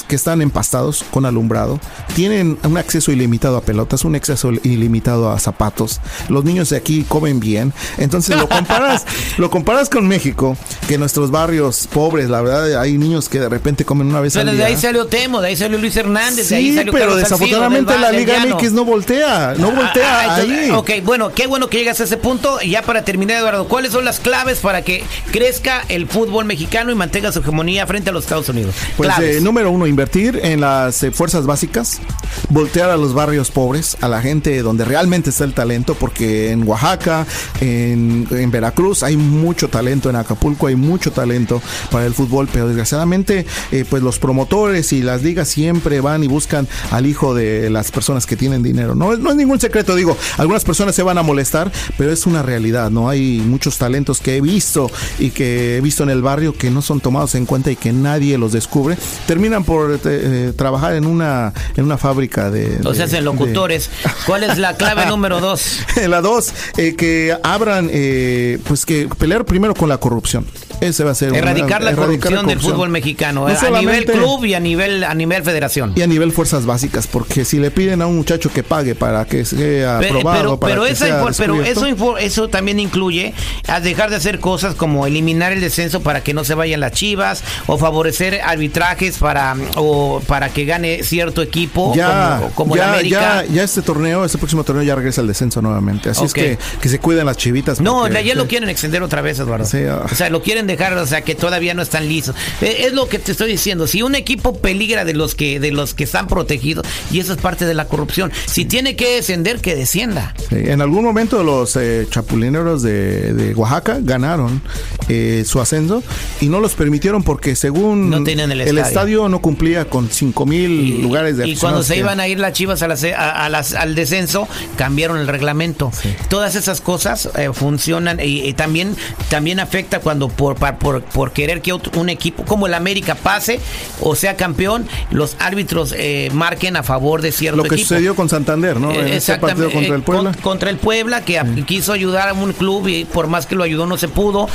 Parques 0.00 0.08
que 0.08 0.16
están 0.16 0.42
empastados 0.42 1.04
con 1.10 1.26
alumbrado, 1.26 1.80
tienen 2.14 2.58
un 2.64 2.76
acceso 2.76 3.12
ilimitado 3.12 3.56
a 3.56 3.62
pelotas, 3.62 4.04
un 4.04 4.14
acceso 4.14 4.50
ilimitado 4.62 5.30
a 5.30 5.38
zapatos. 5.38 6.00
Los 6.28 6.44
niños 6.44 6.70
de 6.70 6.76
aquí 6.76 7.04
comen 7.08 7.40
bien. 7.40 7.72
Entonces 7.98 8.36
lo 8.36 8.48
comparas, 8.48 9.04
lo 9.38 9.50
comparas 9.50 9.88
con 9.88 10.06
México, 10.08 10.56
que 10.88 10.98
nuestros 10.98 11.30
barrios 11.30 11.88
pobres, 11.92 12.28
la 12.30 12.40
verdad, 12.42 12.80
hay 12.80 12.98
niños 12.98 13.28
que 13.28 13.40
de 13.40 13.48
repente 13.48 13.84
comen 13.84 14.08
una 14.08 14.20
vez 14.20 14.34
Pero 14.34 14.50
al 14.50 14.56
de 14.56 14.56
día. 14.56 14.66
ahí 14.66 14.76
salió 14.76 15.06
Temo, 15.06 15.40
de 15.40 15.48
ahí 15.48 15.56
salió 15.56 15.78
Luis 15.78 15.96
Hernández, 15.96 16.48
de 16.48 16.56
ahí 16.56 16.70
Sí, 16.70 16.76
salió 16.76 16.92
pero 16.92 17.06
Carlos 17.06 17.28
Salcido, 17.28 17.38
desafortunadamente 17.46 17.92
del 17.92 18.00
la 18.02 18.12
Liga. 18.12 18.54
MX 18.56 18.72
no 18.72 18.84
voltea, 18.84 19.54
no 19.56 19.70
voltea 19.70 20.20
Ah, 20.30 20.36
ahí. 20.36 20.70
Ok, 20.70 20.90
bueno, 21.04 21.32
qué 21.32 21.46
bueno 21.46 21.68
que 21.68 21.78
llegas 21.78 22.00
a 22.00 22.04
ese 22.04 22.16
punto. 22.16 22.58
Y 22.62 22.70
ya 22.70 22.82
para 22.82 23.04
terminar, 23.04 23.38
Eduardo, 23.38 23.68
¿cuáles 23.68 23.92
son 23.92 24.04
las 24.04 24.20
claves 24.20 24.58
para 24.58 24.82
que 24.82 25.04
crezca 25.32 25.84
el 25.88 26.06
fútbol 26.06 26.44
mexicano 26.44 26.90
y 26.90 26.94
mantenga 26.94 27.32
su 27.32 27.40
hegemonía 27.40 27.86
frente 27.86 28.10
a 28.10 28.12
los 28.12 28.24
Estados 28.24 28.48
Unidos? 28.48 28.74
Pues 28.96 29.10
eh, 29.20 29.38
número 29.40 29.70
uno, 29.70 29.79
invertir 29.86 30.40
en 30.42 30.60
las 30.60 31.02
eh, 31.02 31.10
fuerzas 31.10 31.46
básicas, 31.46 32.00
voltear 32.48 32.90
a 32.90 32.96
los 32.96 33.14
barrios 33.14 33.50
pobres, 33.50 33.96
a 34.00 34.08
la 34.08 34.22
gente 34.22 34.62
donde 34.62 34.84
realmente 34.84 35.30
está 35.30 35.44
el 35.44 35.54
talento, 35.54 35.94
porque 35.94 36.50
en 36.50 36.66
Oaxaca, 36.66 37.26
en, 37.60 38.26
Veracruz 38.50 39.02
hay 39.02 39.16
mucho 39.16 39.68
talento, 39.68 40.10
en 40.10 40.16
Acapulco 40.16 40.66
hay 40.66 40.76
mucho 40.76 41.12
talento 41.12 41.62
para 41.90 42.06
el 42.06 42.14
fútbol, 42.14 42.48
pero 42.52 42.66
desgraciadamente 42.66 43.46
eh, 43.70 43.84
pues 43.88 44.02
los 44.02 44.18
promotores 44.18 44.92
y 44.92 45.02
las 45.02 45.22
ligas 45.22 45.48
siempre 45.48 46.00
van 46.00 46.24
y 46.24 46.26
buscan 46.26 46.66
al 46.90 47.06
hijo 47.06 47.34
de 47.34 47.70
las 47.70 47.90
personas 47.90 48.26
que 48.26 48.36
tienen 48.36 48.62
dinero. 48.62 48.94
No, 48.94 49.16
no 49.16 49.30
es 49.30 49.36
ningún 49.36 49.60
secreto, 49.60 49.94
digo, 49.94 50.16
algunas 50.36 50.64
personas 50.64 50.94
se 50.94 51.02
van 51.02 51.18
a 51.18 51.22
molestar, 51.22 51.70
pero 51.96 52.10
es 52.12 52.26
una 52.26 52.42
realidad, 52.42 52.90
¿no? 52.90 53.08
Hay 53.08 53.38
muchos 53.38 53.78
talentos 53.78 54.20
que 54.20 54.36
he 54.36 54.40
visto 54.40 54.90
y 55.18 55.30
que 55.30 55.76
he 55.76 55.80
visto 55.80 56.02
en 56.02 56.10
el 56.10 56.22
barrio 56.22 56.54
que 56.54 56.70
no 56.70 56.82
son 56.82 57.00
tomados 57.00 57.34
en 57.34 57.46
cuenta 57.46 57.70
y 57.70 57.76
que 57.76 57.92
nadie 57.92 58.38
los 58.38 58.52
descubre. 58.52 58.96
Terminan 59.26 59.64
por 59.70 59.92
eh, 59.92 59.98
eh, 60.04 60.52
trabajar 60.56 60.96
en 60.96 61.06
una, 61.06 61.52
en 61.76 61.84
una 61.84 61.96
fábrica 61.96 62.50
de... 62.50 62.80
O 62.84 62.92
sea, 62.92 63.06
de- 63.06 63.12
hacen 63.12 63.24
locutores. 63.24 63.88
¿Cuál 64.26 64.42
es 64.42 64.58
la 64.58 64.76
clave 64.76 65.06
número 65.06 65.38
dos? 65.38 65.78
de- 65.94 66.08
la 66.08 66.20
dos, 66.20 66.52
eh, 66.76 66.96
que 66.96 67.36
abran, 67.44 67.88
eh, 67.92 68.58
pues 68.64 68.84
que 68.84 69.08
pelear 69.16 69.44
primero 69.44 69.72
con 69.74 69.88
la 69.88 69.98
corrupción. 69.98 70.44
Ese 70.80 71.04
va 71.04 71.12
a 71.12 71.14
ser... 71.14 71.30
una- 71.30 71.38
Erradicar 71.38 71.84
la 71.84 71.90
erradicar 71.90 72.32
corrupción 72.32 72.46
del 72.48 72.58
fútbol 72.58 72.88
mexicano, 72.88 73.46
No 73.46 73.54
eh, 73.54 73.56
a 73.64 73.78
nivel 73.80 74.06
club 74.06 74.44
y 74.44 74.54
a 74.54 74.60
nivel, 74.60 75.04
a 75.04 75.14
nivel 75.14 75.44
federación. 75.44 75.92
Y 75.94 76.02
a 76.02 76.08
nivel 76.08 76.32
fuerzas 76.32 76.66
básicas, 76.66 77.06
porque 77.06 77.44
si 77.44 77.60
le 77.60 77.70
piden 77.70 78.02
a 78.02 78.08
un 78.08 78.16
muchacho 78.16 78.50
que 78.52 78.64
pague 78.64 78.96
para 78.96 79.24
que 79.24 79.44
sea 79.44 79.98
aprobado, 79.98 80.38
pero, 80.40 80.60
para 80.60 80.72
pero, 80.74 80.84
que 80.86 80.90
esa 80.90 81.06
sea 81.06 81.24
pero 81.36 81.62
eso, 81.62 82.18
eso 82.18 82.48
también 82.48 82.80
incluye 82.80 83.34
a 83.68 83.78
dejar 83.78 84.10
de 84.10 84.16
hacer 84.16 84.40
cosas 84.40 84.74
como 84.74 85.06
eliminar 85.06 85.52
el 85.52 85.60
descenso 85.60 86.00
para 86.00 86.24
que 86.24 86.34
no 86.34 86.42
se 86.42 86.54
vayan 86.54 86.80
las 86.80 86.90
chivas 86.90 87.44
o 87.68 87.78
favorecer 87.78 88.40
arbitrajes 88.40 89.18
para 89.18 89.54
o 89.76 90.20
para 90.26 90.48
que 90.50 90.64
gane 90.64 91.02
cierto 91.02 91.42
equipo 91.42 91.94
ya, 91.94 92.38
como, 92.40 92.54
como 92.54 92.74
el 92.76 92.82
América. 92.82 93.44
ya, 93.46 93.52
ya 93.52 93.62
este 93.64 93.82
torneo, 93.82 94.24
este 94.24 94.38
próximo 94.38 94.64
torneo 94.64 94.82
ya 94.82 94.94
regresa 94.94 95.20
al 95.20 95.26
descenso 95.26 95.60
nuevamente. 95.62 96.10
Así 96.10 96.24
es 96.24 96.32
que, 96.32 96.58
que 96.80 96.88
se 96.88 96.98
cuiden 96.98 97.26
las 97.26 97.36
chivitas. 97.36 97.80
no, 97.80 98.00
porque- 98.02 98.24
ya 98.24 98.34
lo 98.34 98.46
quieren 98.46 98.68
extender 98.68 99.02
otra 99.02 99.22
vez, 99.22 99.38
Eduardo. 99.38 99.64
Sí, 99.64 99.78
ah. 99.88 100.02
O 100.10 100.14
sea, 100.14 100.30
lo 100.30 100.42
quieren 100.42 100.66
dejar, 100.66 100.92
o 100.96 101.06
sea, 101.06 101.22
que 101.22 101.34
todavía 101.34 101.74
no 101.74 101.82
están 101.82 102.08
listos. 102.08 102.34
Eh, 102.60 102.84
Es 102.86 102.92
lo 102.92 103.08
que 103.08 103.18
te 103.18 103.32
estoy 103.32 103.50
diciendo. 103.50 103.86
Si 103.86 104.02
un 104.02 104.14
equipo 104.14 104.58
peligra 104.58 105.04
de 105.04 105.14
los 105.14 105.34
que 105.34 105.60
de 105.60 105.70
los 105.72 105.94
que 105.94 106.04
están 106.04 106.26
protegidos, 106.26 106.86
y 107.10 107.20
eso 107.20 107.32
es 107.32 107.38
parte 107.38 107.64
de 107.64 107.74
la 107.74 107.86
corrupción. 107.86 108.30
Si 108.46 108.64
tiene 108.64 108.96
que 108.96 109.16
descender, 109.16 109.60
que 109.60 109.74
descienda. 109.74 110.34
Sí, 110.48 110.56
En 110.56 110.80
algún 110.80 111.04
momento 111.04 111.42
los 111.42 111.76
eh, 111.76 112.06
chapulineros 112.10 112.82
de, 112.82 113.32
de 113.34 113.54
Oaxaca 113.54 113.98
ganaron 114.00 114.62
eh, 115.08 115.44
su 115.46 115.60
ascenso 115.60 116.02
y 116.40 116.48
no 116.48 116.60
los 116.60 116.74
permitieron 116.74 117.22
porque 117.22 117.56
según 117.56 118.10
No 118.10 118.22
tenían 118.24 118.50
el 118.52 118.60
estadio. 118.78 119.28
no 119.28 119.40
cumplía 119.50 119.84
con 119.86 120.08
5 120.08 120.46
mil 120.46 121.02
lugares 121.02 121.36
de 121.36 121.48
y 121.48 121.56
cuando 121.56 121.82
se 121.82 121.94
que- 121.94 122.00
iban 122.00 122.20
a 122.20 122.28
ir 122.28 122.38
las 122.38 122.52
chivas 122.52 122.82
a 122.82 122.88
las- 122.88 123.02
a- 123.02 123.44
a 123.44 123.48
las- 123.48 123.74
al 123.74 123.96
descenso, 123.96 124.46
cambiaron 124.76 125.18
el 125.18 125.26
reglamento. 125.26 125.90
Todas 126.28 126.54
esas 126.54 126.80
cosas 126.80 127.28
eh, 127.36 127.50
funcionan 127.52 128.20
y, 128.20 128.42
y 128.48 128.52
también, 128.52 128.94
también 129.28 129.58
afecta 129.58 129.98
cuando 129.98 130.28
por, 130.28 130.54
por, 130.78 131.02
por 131.02 131.32
querer 131.32 131.62
que 131.62 131.72
otro- 131.72 131.98
un 132.00 132.08
equipo 132.10 132.44
como 132.44 132.68
el 132.68 132.74
América 132.74 133.16
pase 133.16 133.58
o 134.00 134.14
sea 134.14 134.36
campeón, 134.36 134.86
los 135.10 135.34
árbitros 135.40 135.92
eh, 135.96 136.30
marquen 136.32 136.76
a 136.76 136.84
favor 136.84 137.22
de 137.22 137.32
cierto 137.32 137.56
Lo 137.56 137.62
que 137.64 137.74
equipo. 137.74 137.88
sucedió 137.88 138.14
con 138.14 138.28
Santander, 138.28 138.78
¿no? 138.78 138.92
En 138.92 139.08
Eh, 139.08 139.16
ese 139.16 139.36
partido 139.38 139.70
contra 139.72 139.92
eh, 139.94 139.96
el 139.96 140.02
Puebla. 140.02 140.30
con- 140.32 140.40
contra 140.42 140.70
el 140.70 140.76
Puebla, 140.76 141.24
que 141.24 141.40
quiso 141.66 141.92
ayudar 141.92 142.28
a 142.28 142.34
un 142.34 142.52
club 142.52 142.86
y 142.86 143.04
por 143.04 143.26
más 143.26 143.46
que 143.46 143.56
lo 143.56 143.64
ayudó 143.64 143.86
no 143.86 143.98
se 143.98 144.06
pudo. 144.06 144.48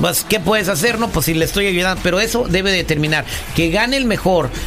Pues, 0.00 0.26
¿qué 0.28 0.40
puedes 0.40 0.68
hacer? 0.68 0.98
No, 0.98 1.08
pues 1.08 1.24
si 1.26 1.32
le 1.34 1.44
estoy 1.44 1.66
ayudando. 1.66 2.00
Pero 2.02 2.20
eso 2.20 2.46
debe 2.48 2.70
determinar 2.70 3.24
que 3.54 3.70
gane 3.70 3.96
el 3.96 4.04
mejor 4.04 4.15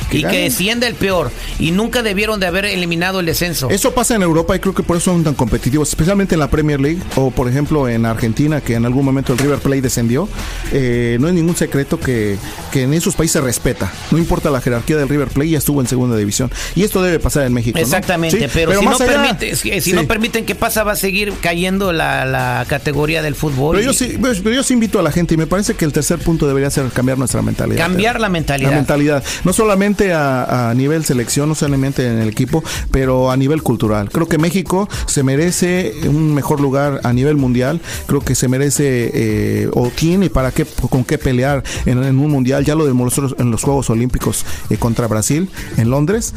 Que 0.10 0.20
y 0.20 0.24
que 0.24 0.42
descienda 0.44 0.88
el 0.88 0.96
peor. 0.96 1.32
Y 1.60 1.72
nunca 1.72 2.02
debieron 2.04 2.40
de 2.40 2.48
haber 2.48 2.66
eliminado 2.66 3.20
el 3.20 3.26
descenso. 3.26 3.70
Eso 3.70 3.94
pasa 3.94 4.16
en 4.16 4.22
Europa 4.24 4.56
y 4.56 4.60
creo 4.60 4.74
que 4.74 4.84
por 4.84 4.98
eso 4.98 5.12
son 5.12 5.24
tan 5.24 5.34
competitivos, 5.36 5.90
especialmente 5.90 6.36
en 6.36 6.40
la 6.40 6.50
Premier 6.50 6.80
League 6.80 7.00
o 7.16 7.32
por 7.32 7.50
ejemplo 7.50 7.88
en 7.90 8.06
Argentina, 8.06 8.62
que 8.62 8.76
en 8.76 8.86
algún 8.86 9.06
momento 9.06 9.34
el 9.34 9.40
River 9.40 9.60
Plate 9.60 9.82
descendió. 9.82 10.28
Eh, 10.72 11.18
no 11.20 11.28
es 11.28 11.34
ningún 11.34 11.56
secreto 11.56 12.00
que, 12.00 12.38
que 12.72 12.84
en 12.84 12.94
esos 12.94 13.16
países 13.16 13.34
se 13.34 13.42
respeta. 13.42 13.92
No 14.12 14.18
importa 14.18 14.50
la 14.50 14.62
jerarquía 14.62 14.98
del 14.98 15.08
River 15.10 15.28
Plate, 15.30 15.50
ya 15.50 15.58
estuvo 15.58 15.82
en 15.82 15.88
segunda 15.88 16.16
división. 16.18 16.52
Y 16.76 16.84
esto 16.84 17.02
debe 17.02 17.20
pasar 17.20 17.46
en 17.46 17.54
México. 17.54 17.78
¿no? 17.78 17.84
Exactamente, 17.84 18.40
Sí, 18.40 18.46
pero, 18.54 18.78
si, 18.80 18.86
no 18.86 18.92
allá- 18.92 19.06
permite- 19.06 19.56
si 19.56 19.82
sí. 19.82 19.94
no 19.94 20.06
permiten 20.08 20.46
que 20.46 20.56
pasa, 20.56 20.84
va 20.84 20.94
a 20.94 20.96
seguir 20.96 21.34
cayendo 21.42 21.94
la, 21.94 22.26
la 22.26 22.66
categoría 22.68 23.22
del 23.22 23.36
fútbol. 23.36 23.76
Pero 23.78 23.92
yo, 23.92 23.94
sí, 23.94 24.18
pues, 24.20 24.40
pero 24.42 24.56
yo 24.56 24.64
sí 24.64 24.74
invito 24.74 25.00
a 25.00 25.04
la 25.04 25.12
gente 25.12 25.34
y 25.34 25.38
me 25.38 25.48
parece 25.48 25.74
que 25.76 25.86
el 25.86 25.94
tercer 25.94 26.20
punto 26.20 26.48
debería 26.48 26.70
ser 26.70 26.88
cambiar 26.90 27.18
nuestra 27.18 27.42
mentalidad. 27.42 27.78
Cambiar 27.80 28.20
la 28.20 28.30
mentalidad. 28.30 28.70
La 28.72 28.76
mentalidad. 28.78 29.24
No 29.44 29.54
solamente 29.54 30.14
a, 30.14 30.70
a 30.70 30.74
nivel 30.74 31.06
selección, 31.06 31.50
no 31.50 31.56
solamente 31.56 32.08
en 32.08 32.20
el 32.20 32.30
equipo, 32.30 32.64
pero 32.92 33.32
a 33.32 33.38
nivel 33.38 33.64
cultural. 33.64 34.10
Creo 34.10 34.28
que 34.28 34.38
México 34.38 34.88
se 35.06 35.24
merece 35.24 35.94
un 36.08 36.34
mejor 36.34 36.60
lugar 36.60 37.02
a 37.04 37.14
nivel 37.14 37.36
mundial. 37.36 37.82
Creo 38.08 38.22
que 38.22 38.36
se 38.36 38.48
merece 38.48 39.12
eh, 39.14 39.70
o 39.74 39.90
tiene 39.90 40.30
para 40.30 40.52
qué, 40.52 40.66
con 40.90 41.04
qué 41.04 41.18
pelear 41.18 41.64
en, 41.86 42.04
en 42.04 42.20
un 42.20 42.32
mundial. 42.32 42.66
Ya 42.66 42.76
lo 42.76 42.86
demostró 42.86 43.36
en 43.38 43.52
los 43.52 43.64
Juegos 43.64 43.90
Olímpicos 43.90 44.46
eh, 44.70 44.78
contra 44.78 45.08
Brasil 45.08 45.50
en 45.78 45.90
Londres, 45.90 46.34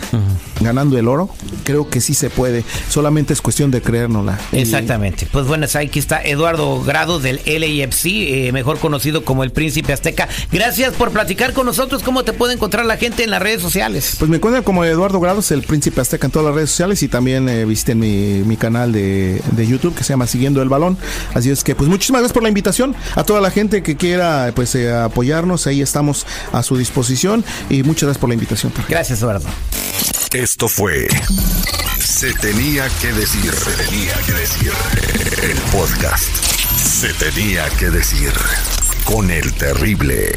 ganando 0.61 0.99
el 0.99 1.09
oro. 1.09 1.29
Creo 1.65 1.88
que 1.88 2.01
sí 2.01 2.15
se 2.15 2.31
puede. 2.31 2.65
Solamente 2.88 3.33
es 3.33 3.41
cuestión 3.41 3.71
de 3.71 3.83
creérnosla. 3.83 4.38
Exactamente. 4.53 5.27
Pues 5.31 5.47
bueno, 5.47 5.67
aquí 5.75 5.99
está 5.99 6.23
Eduardo 6.23 6.83
Grado 6.83 7.21
del 7.21 7.41
LAFC, 7.47 8.07
eh, 8.07 8.51
mejor 8.53 8.79
conocido 8.79 9.25
como 9.25 9.45
el 9.45 9.53
Príncipe 9.53 9.93
Azteca. 9.93 10.29
Gracias 10.51 10.95
por 10.95 11.11
platicar 11.11 11.53
con 11.53 11.67
nosotros. 11.67 12.03
¿Cómo 12.03 12.25
te 12.25 12.33
puede 12.33 12.55
encontrar 12.55 12.85
la 12.93 12.99
gente 12.99 13.25
en 13.25 13.31
las 13.31 13.41
redes 13.41 13.63
sociales? 13.63 14.17
Pues 14.19 14.31
me 14.31 14.37
encuentran 14.37 14.63
como 14.63 14.85
Eduardo 14.85 15.19
Grados, 15.19 15.51
el 15.51 15.63
príncipe 15.63 16.03
azteca 16.03 16.27
en 16.27 16.31
todas 16.31 16.47
las 16.47 16.55
redes 16.55 16.71
sociales 16.71 17.03
y 17.03 17.09
también 17.09 17.49
eh, 17.49 17.65
visiten 17.65 17.99
mi, 17.99 18.43
mi 18.45 18.59
canal 18.59 18.93
de, 18.93 19.41
de 19.53 19.67
YouTube 19.67 19.95
que 19.95 20.05
se 20.05 20.11
llama 20.13 20.27
Siguiendo 20.27 20.61
el 20.61 20.69
Balón. 20.69 20.99
Así 21.33 21.51
es 21.51 21.65
que 21.65 21.75
pues 21.75 21.89
muchísimas 21.89 22.21
gracias 22.21 22.35
por 22.35 22.43
la 22.43 22.51
invitación 22.51 22.95
a 23.15 23.25
toda 23.25 23.41
la 23.41 23.51
gente 23.51 23.83
que 23.83 23.97
quiera 23.97 24.53
pues 24.55 24.75
eh, 24.75 24.93
apoyarnos, 24.93 25.67
ahí 25.67 25.81
estamos 25.81 26.27
a 26.53 26.63
su 26.63 26.77
disposición 26.77 27.43
y 27.71 27.83
muchas 27.83 28.05
gracias 28.05 28.21
por 28.21 28.29
la 28.29 28.35
invitación. 28.35 28.73
Gracias, 28.89 29.23
Eduardo. 29.23 29.49
Esto 30.33 30.69
fue 30.69 31.09
Se 31.99 32.33
tenía 32.35 32.89
que 33.01 33.13
decir. 33.13 33.53
Se 33.53 33.85
tenía 33.85 34.15
que 34.27 34.33
decir. 34.33 34.73
El 35.43 35.59
podcast. 35.71 36.29
Se 36.77 37.13
tenía 37.15 37.69
que 37.79 37.89
decir. 37.89 38.33
Con 39.05 39.31
el 39.31 39.51
terrible. 39.55 40.31